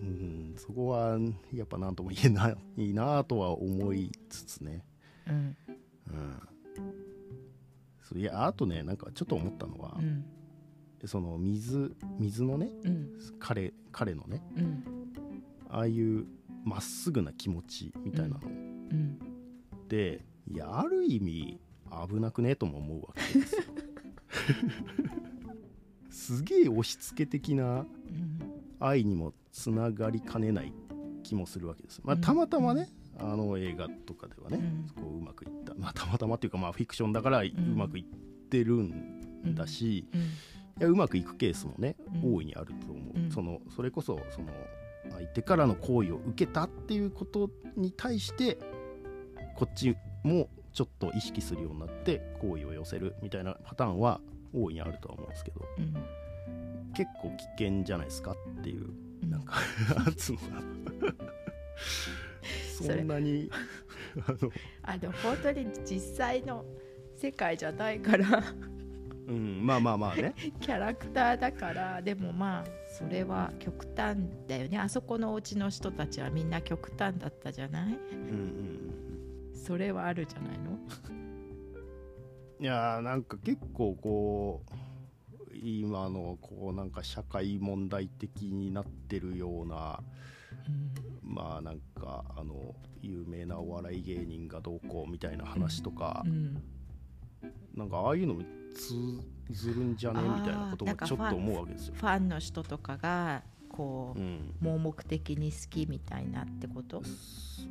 [0.01, 1.17] うん、そこは
[1.53, 4.83] やっぱ何とも言えないなとは思いつつね。
[5.25, 5.57] うん。
[8.11, 10.25] うん、いやあとねなんかちょっと思ったのはう、ん。
[11.05, 13.09] その水水のねうん。
[13.39, 14.83] 彼彼のねうん。
[15.69, 16.27] ああいう
[16.65, 19.30] まっすぐな気持ちみたいなのうん
[19.91, 21.59] って、いやある意味
[22.07, 22.55] 危なくね？
[22.55, 23.61] とも思うわけですよ。
[26.09, 27.87] すげえ押し付け的なうん。
[28.79, 30.73] 愛にもつながりかねない
[31.23, 32.01] 気もするわけです。
[32.03, 32.21] まあ、うん。
[32.21, 35.03] たまたまね、あの映画とかではね、うん。
[35.03, 38.05] こううまくいった、まあ、たまたまっていうか、まあ、フィクションだからうまくいっ
[38.49, 40.21] てるんだし、うん。
[40.21, 40.23] い
[40.79, 42.35] やうまくいくケースもね、うん。
[42.35, 43.31] 大いにあると思う、うん。
[43.31, 44.47] そのそれこそその
[45.11, 48.57] 相手からの行為を受けたっていうことに対して
[49.61, 54.19] こっちもちょっと意識するようになって好意を寄せるみたいなパターンは
[54.55, 55.93] 大いにあるとは思うんですけどうん
[56.95, 58.89] 結構危険じゃないですかっていう
[59.21, 59.43] うんなん。
[59.45, 59.53] か
[60.17, 60.39] つうの
[62.87, 63.51] そんなに
[64.27, 66.65] あのあでも本当に実際の
[67.15, 68.43] 世界じゃないから。
[69.27, 70.33] うんまあまあまあね。
[70.59, 72.01] キャラクターだから。
[72.01, 74.79] でもまあそれは極端だよね。
[74.79, 77.93] あそこのお家の人たちはみんな極端だったじゃない？
[77.93, 78.37] うんうんう
[78.87, 78.90] ん
[79.63, 80.77] それはあるじゃないの？
[82.59, 84.73] いやーなんか結構こう
[85.55, 89.99] 今のこうなんか社会問題的になってるような
[91.23, 96.61] まあなんかあの有名なお笑い芸人がどうこうみたいな話とかう、ん。
[97.73, 98.41] なんかああいうのも
[98.75, 98.93] 通
[99.49, 100.21] ずるんじゃね？
[100.21, 101.95] みたいなこともちょっと思うわけですよ。
[101.95, 104.55] ファンの人とかがこう、うん。
[104.59, 107.01] 盲目的に好きみたいなってこと？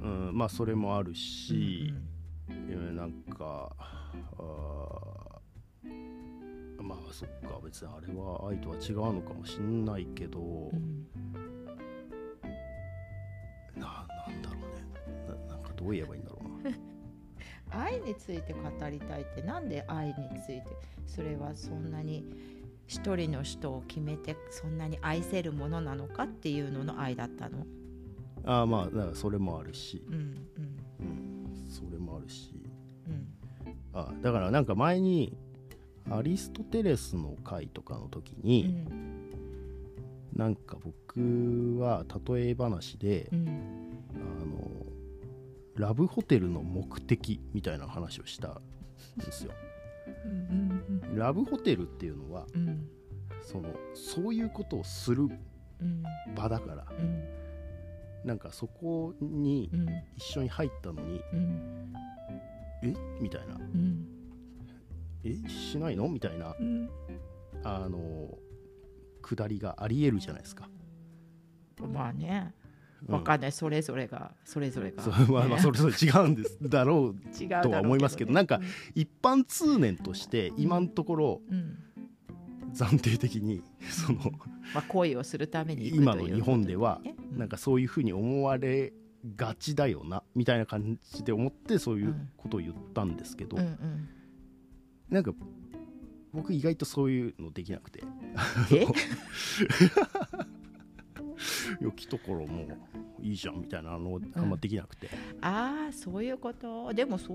[0.03, 1.93] うん、まあそれもあるし、
[2.49, 11.19] えーなんかあーまあそっか別にあれは愛とは違うのかもしんないけど、うんう
[13.79, 13.81] ん。
[13.81, 14.87] ななんだろうね。
[15.47, 16.77] ななんかどう言えばいいんだろうな。
[17.85, 18.61] 愛について語
[18.91, 20.65] りたいってなんで愛について
[21.07, 22.25] それはそんなに
[22.91, 27.65] 一人の人を決めてそんなに愛せるものなのかっていうのの愛だったの。
[28.45, 30.21] あーまあだからそれもあるし、うんうん。
[30.99, 32.53] うん、それもあるし。
[33.07, 33.29] うん。
[33.93, 35.39] あだからなんか前に
[36.11, 39.31] アリストテレスの回とかの時うに、ん。
[40.35, 43.49] なんか僕は例え話で、うん。
[44.17, 44.69] あの
[45.77, 49.53] ラブホテルの目的みたいな話をしたんですよ。
[50.25, 52.89] うんラブホテルっていうのはうん。
[53.43, 56.03] そのそういうことをするうん
[56.35, 56.87] 場だから。
[56.91, 57.25] うん。
[58.25, 61.93] なんかそこにうん一緒に入ったのにうん。
[62.83, 62.95] え？
[63.21, 63.55] みたいな。
[63.57, 64.07] うん。
[65.25, 65.37] え？
[65.49, 66.09] しないの？
[66.09, 66.91] みたいなうん。
[67.65, 68.39] あの
[69.23, 70.69] 下りがありえるじゃないですか。
[71.79, 72.55] まあね。
[72.55, 72.60] うん
[73.07, 73.53] わかんない。
[73.53, 74.33] それぞれが。
[74.45, 75.03] それぞれが。
[75.29, 78.61] まあまあそれぞれ違うんですだろうとは思いますけどなんか
[78.95, 81.79] 一般通念として今のところうん。
[82.73, 84.19] 暫定的に その
[84.73, 88.93] まあ恋をするために今の日本ではねなんかそういうふうに思われ
[89.35, 93.65] がちだよなみたいな感じで思ってそういうことを言ったんですけど、うん。
[93.65, 94.09] うん
[95.11, 95.33] なんか
[96.33, 98.05] 僕意外とそういうのできなくて
[101.81, 102.47] えいや来たからもう
[103.23, 105.09] いいじゃんみたいなのあんまできなくて、
[105.43, 106.93] ああそういうこと。
[106.95, 107.33] でもそ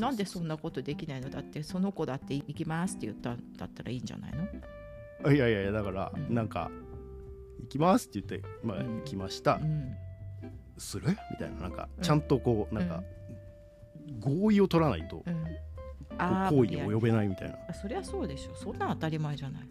[0.00, 1.30] なんでそんなことできないの？
[1.30, 4.46] だってその子だって行きますって言ったんだったらいいんじゃないの？
[5.24, 6.34] あいやいやいやだからうん。
[6.34, 6.70] なんか
[7.60, 8.96] 「行きます」って言って「まあうん。
[8.98, 9.54] 行きました。
[9.54, 9.94] う」ん。
[10.76, 11.08] する？
[11.08, 12.02] みたいななんかうん。
[12.02, 13.02] ちゃんとこうなんか
[14.20, 15.22] 合意を取らないと
[16.18, 17.56] 行為に及べないみたいな。
[17.68, 18.54] あそりゃそうでしょ。
[18.56, 19.68] そんなん当たり前じゃない。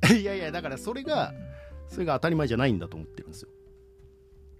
[0.20, 1.32] いやいやだからそれが
[1.88, 3.48] それが当たり前じゃないんだと思ってるんですよ。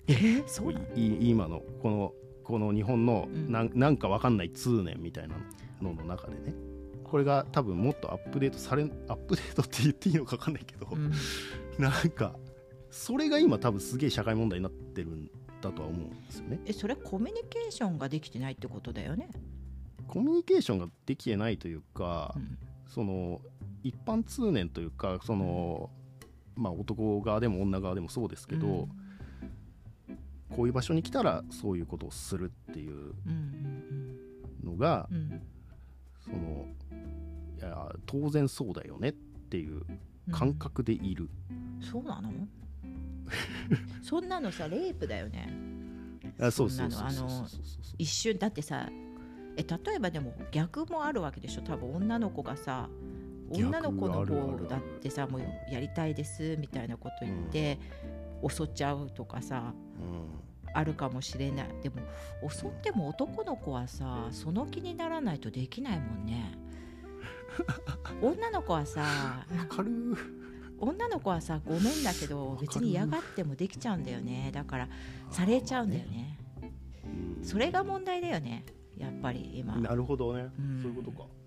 [0.09, 0.43] え？
[0.47, 3.53] そう今のこのこの日本のうん。
[3.53, 5.37] なん,、なんかわかんない通念みたいな
[5.83, 6.55] のの中でね。
[7.05, 11.12] これが多分もっとアップデートされアップデートって言っていいのかわかんないけど、うん。
[11.79, 12.35] なんか
[12.91, 16.61] それが今多分すげえ社会問題になってるんだとは思うんですよね。
[16.66, 19.31] えそれコミュニケーションができてないってことだよね、
[20.07, 22.59] コミュニケーションができてないというか、うん。
[22.87, 23.41] その
[23.83, 25.91] 一般通念というかその、
[26.59, 28.88] まあ、男側でも女側でもそうですけど、
[30.54, 34.18] こういう場所に来たらそういうことをするっていううんうん
[34.64, 35.16] のが、うん。
[35.16, 35.42] うん。
[36.20, 36.66] その
[37.59, 39.12] いや当然そうだよねっ
[39.50, 39.82] ていう
[40.28, 40.32] うん。
[40.32, 41.30] 感覚でいる、
[41.80, 42.30] そうなの？
[44.02, 45.48] そんなのさレイプだよね。
[46.40, 47.46] あそうそそうそうそう
[47.98, 48.88] 一瞬だってさ
[49.56, 51.62] え例えばでも逆もあるわけでしょ？
[51.62, 53.07] 多分女の子がさ逆
[53.51, 55.42] 女の子の方るだってさもう
[55.72, 57.78] やりたいですみたいなこと言って、
[58.46, 60.03] 襲っちゃうとかさう
[60.74, 61.68] あるかもしれない。
[61.82, 61.96] でも
[62.49, 66.59] 襲っても男の子はさその気にならないとできないもんね。
[68.22, 69.46] 女の子はさ
[70.78, 74.51] 女の子はさごめんだけど別に嫌がってもできちゃうんだよね。
[74.53, 74.88] だから
[75.30, 76.38] されちゃうんだよね。
[77.05, 77.44] うん。
[77.44, 78.64] それが問題だよね。
[78.96, 80.82] やっぱり今、なるほどね、うん。
[80.82, 81.22] そういうことか。
[81.22, 81.38] うん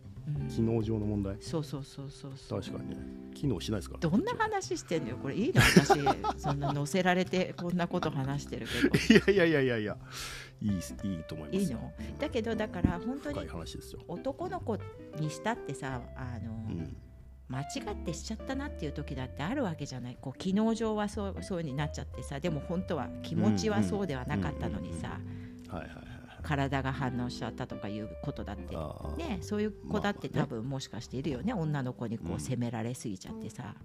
[0.49, 1.37] 機能上の問題。
[1.39, 2.61] そうそうそうそうそう。
[2.61, 2.97] 確かにね。
[3.33, 3.99] 機能しないですから。
[3.99, 5.35] どんな話してんのよこれ。
[5.35, 5.87] いいの私。
[6.37, 9.33] そんな載せられてこんなこと話してるけど。
[9.33, 9.97] いやいやいやいやいや。
[10.61, 11.59] いいいいと思いますよ。
[11.61, 11.93] いいの？
[12.19, 13.39] だけどだから本当に
[14.07, 14.77] 男の子
[15.19, 16.97] にしたってさあの、うん。
[17.47, 20.17] 間違ってしちゃったなっていう時だってあるわけじゃない。
[20.21, 25.19] こう機能上はそうそういう風になっちゃってさでも本当は気持ちはそうではなかったのにさ
[26.41, 28.75] 体が反応しちゃったとかいうことだって。
[29.17, 31.53] ねそういう子だって多分もしかしているよね。
[31.53, 33.75] 女の子にこう責められすぎちゃってさ。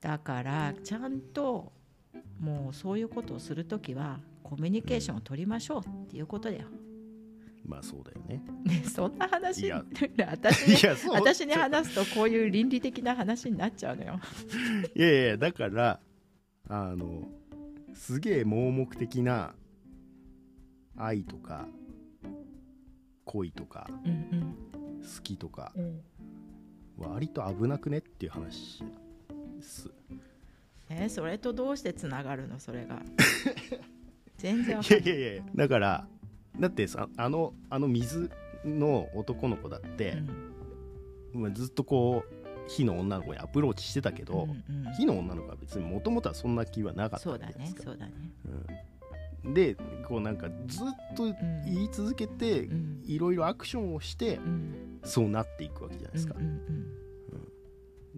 [0.00, 1.72] だからちゃんと
[2.40, 6.66] もうそういうことをする時はコミュニケーションを取りましょうっていうことだよ。
[6.70, 6.88] うん
[7.68, 8.42] まあそうだよね。
[8.64, 9.84] ねそんな話いや。
[10.30, 14.20] 私に私に話すとこういう倫理的な話になっちゃうのよ。
[14.96, 16.00] いやいやだから
[16.66, 17.28] あの
[17.94, 19.54] すげえ盲目的な
[20.98, 21.66] 愛とか
[23.24, 24.54] 恋とかうん
[25.00, 28.82] 好きとかうんうん、割と危なくねっていう話
[29.56, 29.90] です。
[30.90, 32.58] えーそれとどうしてつながるの？
[32.58, 33.02] それが。
[34.38, 35.08] 全然わいかんない。
[35.08, 36.08] やいやいやだから
[36.58, 38.30] だってさあのあの水
[38.64, 40.16] の男の子だって、
[41.32, 42.34] まあずっとこう
[42.68, 44.92] 火の女の子にアプローチしてたけど、うんうんうん。
[44.94, 48.12] 火の女の子は別にもともとはそんな気はなかったそうだねそうだね。
[48.46, 48.66] うん
[49.44, 49.76] で
[50.06, 51.24] こうなんかずっと
[51.64, 53.02] 言い続けて、うん。
[53.04, 55.00] いろいろアクションをしてうん。
[55.04, 56.34] そうなっていくわけじゃないですか、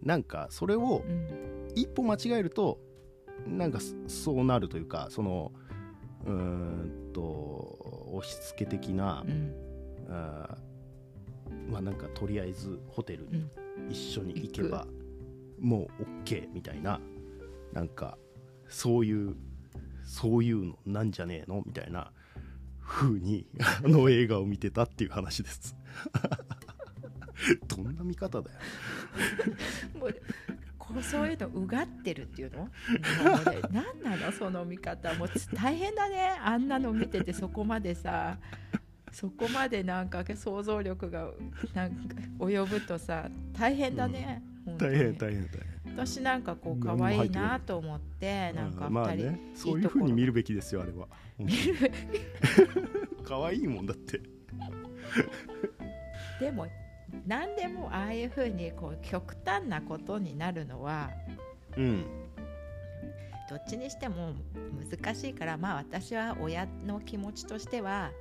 [0.03, 1.05] なんかそれを
[1.75, 2.81] 一歩間違えると
[3.47, 5.53] なんかそそうなるというかその
[6.25, 9.55] うーんと押し付け的な、うん。
[10.09, 13.47] あーまあなんかとりあえずホテルに
[13.91, 14.87] 一緒に行けば
[15.61, 17.01] もう OK みたいな
[17.73, 18.19] なんか
[18.69, 19.37] そういう
[20.11, 21.63] そういうのなんじゃねえの？
[21.65, 22.11] みたいな
[22.85, 23.47] 風に
[23.85, 25.77] あの映画を見てたっていう話です。
[27.69, 28.59] どんな見方だよ。
[29.97, 30.17] もう
[30.77, 32.69] こうそういうのうがってるっていうの？
[33.71, 34.33] 何なの？
[34.33, 35.15] その見方。
[35.15, 36.33] もうつ大変だね。
[36.43, 38.37] あんなの見ててそこまでさ
[39.13, 41.31] そこまでなんか想像力が
[41.73, 44.93] なんか及ぶとさ大変だね、本当に。
[44.93, 45.51] 大変大変大
[45.97, 51.09] 私なんかこう可愛いなと思ってなんか変まあ二人、ねそういう風に見るべきですよあれは。
[53.25, 54.21] 可愛いもんだって。
[56.41, 56.67] でも
[57.27, 61.11] 何でもああいうふうにこう極端なことになるのは
[61.77, 62.05] うん。
[63.49, 64.35] どっちにしても
[64.89, 68.13] 難しいからまあ私は親の気持ちとしては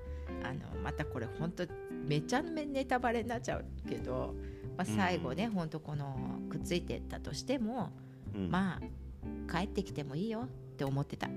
[0.44, 4.34] あのまたこれ本当めちゃめネタバレになっちゃうけど、
[4.80, 7.92] まあ、最後ね、本当このくっついてったとしても、
[8.34, 8.50] うん。
[8.50, 11.28] まあ帰ってきてもいいよって思ってた、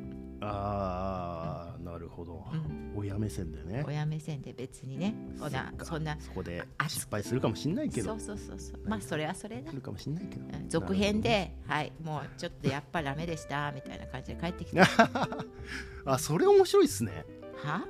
[0.41, 2.93] ああなるほど、うん。
[2.95, 3.83] 親目線でね。
[3.85, 8.11] 親目線で別にねそんなそんなそこで失敗するかもしんないけど。
[8.11, 8.81] そうそうそうそう。
[8.89, 9.71] まあそれはそれだ。
[9.71, 10.69] するかもしんないけどうん。
[10.69, 14.87] 続編で、はい、もうちょっとやっぱダメでしたみたいな感じで帰ってきた。
[16.07, 17.25] あそれ面白いっすね。
[17.57, 17.85] は？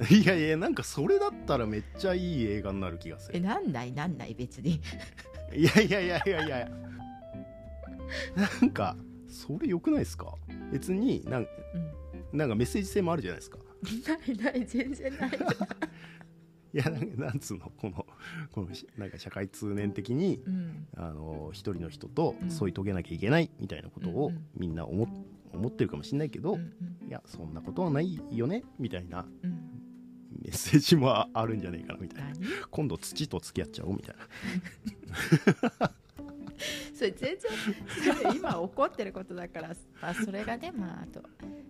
[0.10, 3.92] いやいやなんかそれだったらめっちゃいい映画になる気がすえるなんない？
[3.92, 4.34] なんない？
[4.34, 4.80] 別に。
[5.54, 6.70] いやいやいやいやいや。
[8.36, 8.96] なんか
[9.26, 10.34] それ良くないですか？
[10.72, 11.42] 別になん
[12.32, 13.58] うん、なんかメッセージ性もあるじゃないですか。
[13.58, 15.30] ないない全然ない。
[16.74, 17.72] いやなんかなんつうの？
[17.76, 18.06] この
[18.52, 20.86] このしなんか社会通念的にうん。
[20.96, 22.50] あの一人の人とうん。
[22.50, 24.46] 添い遂げなきゃいけないみたいなことをうんうん。
[24.56, 25.08] みんな思っ
[25.50, 26.72] 思ってるかもしれないけど、うん
[27.08, 28.62] いやそんなことはないよね？
[28.78, 29.77] みたいなうんうん
[30.42, 32.28] メッセージもあるんじゃないかなみたいな。
[32.30, 32.38] 何？
[32.70, 34.16] 今度土と付き合っちゃおうみたい
[35.80, 35.92] な。
[36.92, 39.68] それ全然それ今怒ってることだから、
[40.02, 41.22] まあ、それがねまああと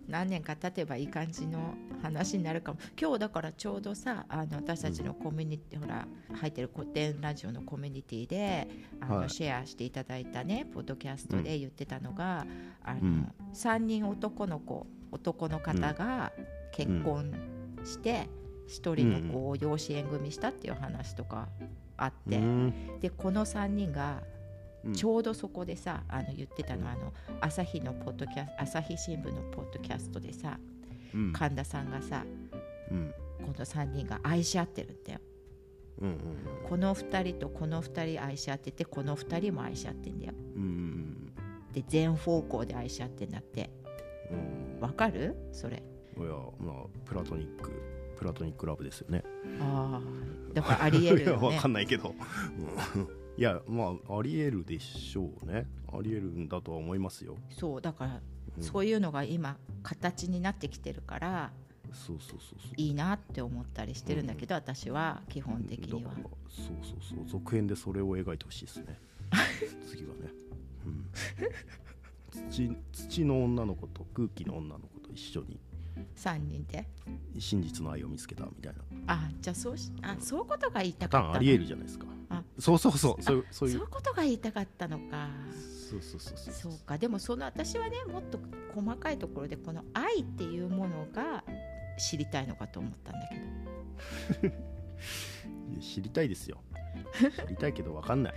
[0.07, 2.79] 何年か経てばいい感じの話になるかも。
[2.99, 8.67] 今日だからちょうどさあの私たちのコミュニティ、ほら入ってる古典ラジオのコミュニティで
[8.99, 9.29] あの、はい。
[9.29, 12.47] シェアしていただいたねポッドキャストで言ってたのが、
[12.83, 13.31] あのうん。
[13.53, 16.31] 3人男の子男の方が
[16.71, 17.33] 結婚
[17.83, 18.27] して、
[18.69, 21.49] 一人の子を養子縁組したっていう話とか
[21.97, 22.99] あって、うん。
[23.01, 24.21] でこの3人が
[24.85, 24.93] うん。
[24.93, 27.11] ちょうどそこでさあの言ってたのはあの
[27.41, 30.57] 朝日のポッドキャス朝日新聞のポッドキャストでさ
[31.13, 31.33] うん。
[31.33, 32.23] 神田さんがさ
[32.91, 33.13] うん。
[33.41, 35.19] この3人が愛し合ってるんだよ。
[36.01, 36.17] うん
[36.69, 40.33] この2人とこの2人愛し合っててこの2人も愛し合ってんだよ。
[40.55, 41.33] うんうん。
[41.73, 43.69] で全方向で愛し合ってんだって。
[44.31, 44.79] うん。
[44.79, 45.35] わかる？
[45.51, 45.83] それ。
[46.17, 46.27] いや
[46.59, 47.71] まあプラトニック
[48.19, 49.23] プラトニックラブですよね。
[49.61, 52.13] ああだからありえる いやよねわかんないけど。
[52.95, 53.07] うん。
[53.37, 55.65] いやまあありえるでしょうね。
[55.87, 57.37] ありえるんだとは思いますよ。
[57.49, 58.21] そうだから
[58.57, 61.53] うんそういうのが今形になってきてるから
[61.93, 62.73] そうそうそうそう。
[62.75, 66.11] いいなって思ったりしてるんだけど私は基本的には。
[66.49, 67.25] そうそうそう。
[67.25, 68.99] 続編でそれを描いてほしいですね。
[69.87, 70.33] 次はね、
[70.85, 75.57] うん、土 土の女の子と空気の女の子と一緒に
[76.15, 76.87] 3人で？
[77.37, 78.79] 真実の愛を見つけたみたいな。
[79.07, 82.05] あじゃあそうしあそういうことが言いたかったありえるじゃないですか。
[82.29, 82.43] あ。
[82.57, 83.23] そうそうそう。
[83.23, 83.69] そういうそそう。
[83.69, 85.29] ういうことが言いたかったのか。
[85.89, 86.53] そうそうそうそう。
[86.53, 86.97] そうか。
[86.97, 88.39] でもその私はねもっと
[88.75, 91.43] 細かいところでこの愛っていうものが
[91.97, 93.29] 知りたいのかと思ったんだ
[94.41, 94.55] けど。
[95.81, 96.61] 知りたいですよ。
[97.45, 98.33] 知りたいけど分かんない。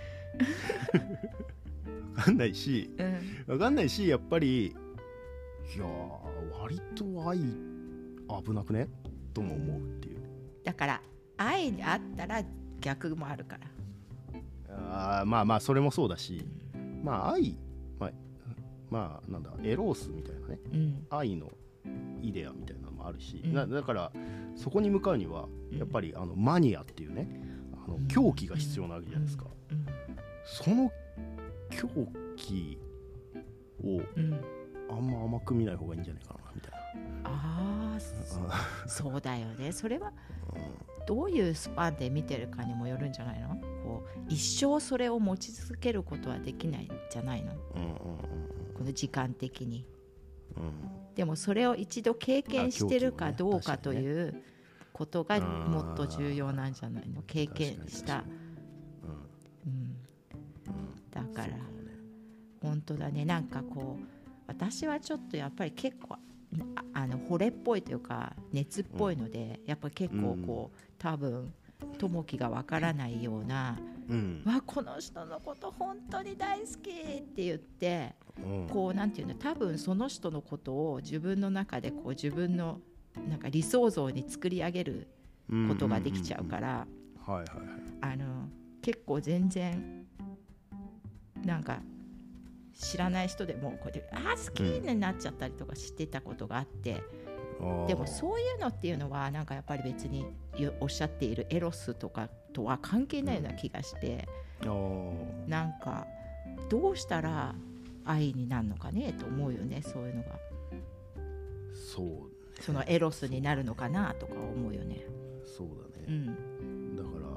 [2.15, 3.43] 分かんないしうん。
[3.47, 4.75] 分かんないしやっぱり
[5.75, 7.39] いやー割と愛
[8.43, 8.89] 危なくね？
[9.33, 10.19] とも思うっていう。
[10.63, 11.01] だから
[11.37, 12.43] 愛にあったら
[12.79, 13.67] 逆もあるから。
[14.69, 16.45] あーまあまあそれもそうだし
[17.03, 17.57] まあ愛
[17.99, 18.11] まあ、
[18.89, 20.59] まあ、なんだエロースみたいなね。
[20.73, 21.07] うん。
[21.09, 21.51] 愛の
[22.21, 23.53] イデアみたいなのもあるし、うん。
[23.53, 24.11] なだから
[24.55, 25.77] そこに向かうにはうん。
[25.77, 27.27] やっぱりあのマニアっていうね
[27.85, 29.85] あの狂気が必要なわけじゃないですか、うん。
[30.45, 30.91] その
[31.69, 31.87] 狂
[32.35, 32.77] 気
[33.83, 34.39] をうん
[34.89, 36.71] あんま甘く見ない方がいいんじゃないかなみたい
[37.23, 37.99] ああな、
[38.87, 39.71] そうだよね。
[39.71, 40.11] それは
[40.55, 43.55] うんどういうスパンで見てるかにもよるんじゃないの？
[43.83, 47.53] こう一生それを持ち続けることはできないんじゃないの？
[47.75, 47.97] うんうん
[48.73, 49.85] この時間的に。
[50.55, 50.71] うんうん
[51.13, 54.43] でもそれを一度経験してるかどうかという
[54.93, 57.21] ことがもっと重要なんじゃないの？
[57.21, 58.23] 経験した。
[59.65, 59.95] うん、に
[60.67, 61.03] うん。
[61.11, 61.53] だから
[62.63, 63.25] 本当だね。
[63.25, 66.15] なんかこう私はちょっとやっぱり結構
[66.75, 71.53] ああの惚れっぽいというか熱っぽいので、やっぱ結構こう、多分
[71.97, 73.79] 友樹がわからないような
[74.09, 78.67] うん「わこの人のこと本当に大好き!」って言ってうん。
[78.67, 82.79] こうなんていうの多分その人のことを自分の中でこう自分の
[83.29, 85.07] なんか理想像に作り上げる
[85.67, 86.87] ことができちゃうから、
[88.81, 90.05] 結構全然
[91.45, 91.81] なんか
[92.73, 97.03] 知らない人でもこうやって「あー好き!」になっちゃったりとかしてたことがあって、
[97.59, 100.25] あーでもそういうのっていうのはなんかやっぱり別に
[100.57, 104.27] よおっしゃっているエロスとかとは関係ないような気がして、
[104.61, 105.49] あー。
[105.49, 106.07] なんか
[106.69, 107.55] どうしたら
[108.05, 110.39] 愛になるのかねと思うよねそういうのが。
[111.73, 115.05] そうそのエロスになるのかなとか思うよね。
[115.45, 115.73] そうだ
[116.07, 116.95] うね、ん。
[116.95, 117.27] だから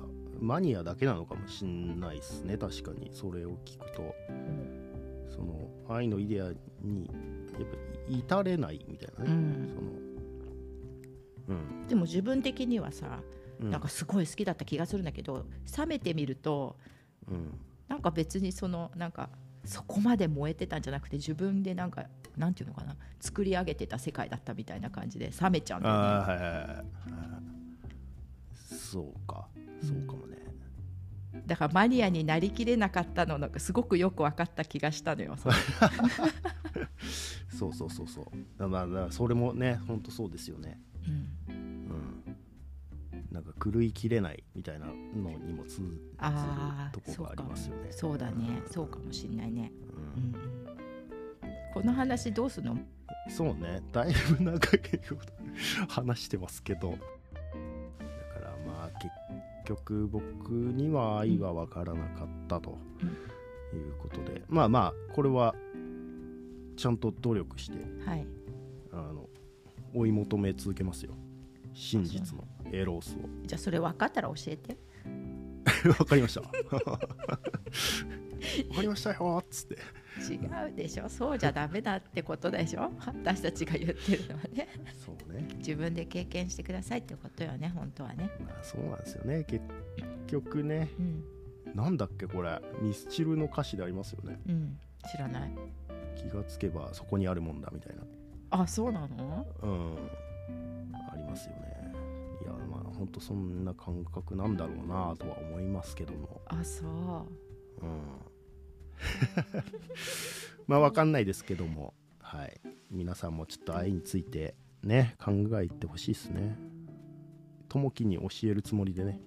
[0.41, 3.11] マニアだけなのかもしんないですね確かに。
[3.12, 4.14] それを聞くと
[5.37, 6.47] その愛のイデア
[6.82, 7.11] に
[7.53, 7.76] やっぱ
[8.09, 9.68] 至れないみたいなね、うん。
[11.47, 11.87] そのうん。
[11.87, 13.20] でも自分的にはさ
[13.61, 13.70] うん。
[13.70, 15.47] なんかすごい好きだった気がするんだけど
[15.78, 16.76] 冷めてみると
[17.28, 17.59] うん。
[17.89, 19.28] なんか別にそのなんか
[19.64, 22.07] そこまで燃えてたんじゃなくて自分でなんか
[22.37, 26.01] なんていうのかな作り上げてた世界だったみたいな感じで冷めちゃうんだよね。
[26.01, 27.07] はいはい
[28.74, 29.49] そうか。
[29.82, 30.39] そうかもね、
[31.47, 35.37] だからマニアになりきれなかったのがすごくよく分かった気がしたのよ。
[35.37, 35.55] それ
[37.49, 38.24] そうそうそうそう。
[38.59, 40.80] だまあだからそれもねほんとそうですよね。
[41.07, 41.12] うん。
[41.53, 42.37] うん。
[43.30, 44.93] なんか狂いきれないみたいなの
[45.39, 46.01] にも通ずる
[46.93, 47.89] とこがありますよね。
[47.93, 48.62] そうだね。
[48.70, 49.72] そうかもしんないね。
[50.16, 50.22] うん。
[50.22, 50.76] うんうん。
[51.74, 52.78] この話どうすんの？
[53.28, 53.82] そうね。
[53.93, 54.80] だいぶ長い
[55.89, 56.97] 話してますけど
[59.67, 62.79] 局僕には愛は分からなかったと
[63.75, 65.55] いうことで、まあまあこれは
[66.77, 68.27] ちゃんと努力してはい。
[68.93, 69.29] あの
[69.95, 71.12] 追い求め続けますよ。
[71.75, 74.79] 真実のエロースじゃあそれ分かったら教えて。
[75.87, 76.41] をわかりました。
[76.41, 77.01] わか
[78.81, 79.79] りましたよっつって
[80.19, 80.37] 違
[80.71, 81.09] うでしょ。
[81.09, 82.91] そうじゃダメだってことでしょ。
[83.07, 84.69] 私たちが言ってるのはね。
[85.05, 85.47] そうね。
[85.59, 88.31] 自分で経験してくださいってことよね本当はね。
[88.41, 89.45] まあそうなんですよね。
[89.45, 89.64] 結
[90.27, 91.25] 局ねうん。
[91.75, 92.61] なんだっけこれ。
[92.81, 94.41] ミスチルの歌詞でありますよね。
[94.49, 94.79] うん。
[95.11, 95.53] 知らない。
[96.17, 98.03] 気がつけばそこにあるもんだみたいな。
[98.51, 99.47] あそうなの？
[99.62, 99.97] うん。
[100.95, 101.93] ありますよね。
[102.43, 106.41] いやまあ本当そんな感覚なんだろうなとは思いますけども。
[106.47, 107.85] あそう。
[107.85, 108.01] うん
[110.66, 111.94] まあわかんないですけども。
[112.20, 112.61] はい。
[112.90, 116.57] 皆さんもちょっと愛についてね考えてほしいですね。
[117.68, 119.20] ともきに教えるつもりでね。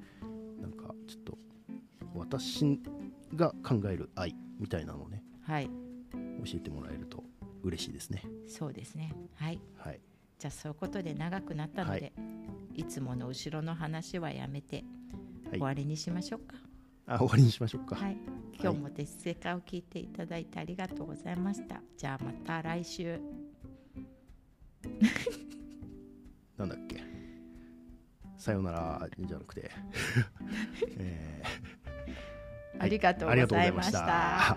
[0.62, 1.38] なんかちょっと
[2.14, 2.80] 私
[3.36, 5.70] が考える愛みたいなのをねはい。
[6.44, 7.24] 教えてもらえると
[7.64, 8.24] 嬉しいですね。
[8.48, 9.14] そうですね。
[9.36, 9.62] はい。
[9.78, 10.02] はい。
[10.38, 12.14] じゃあそういうことで長くなったので、
[12.74, 14.84] い、つもの後ろの話はやめて
[15.46, 15.52] はい。
[15.52, 16.56] 終わりにしましょうか
[17.10, 18.18] あ終わりにしましょうか、はい、
[18.62, 23.20] 今日もデスセを聞いていただいてありがとうございました、はい、じゃあまた来週。
[26.56, 27.02] なんだっけ。
[28.38, 29.72] さようならじゃなくて、
[30.98, 34.56] えー、ありがとうございました。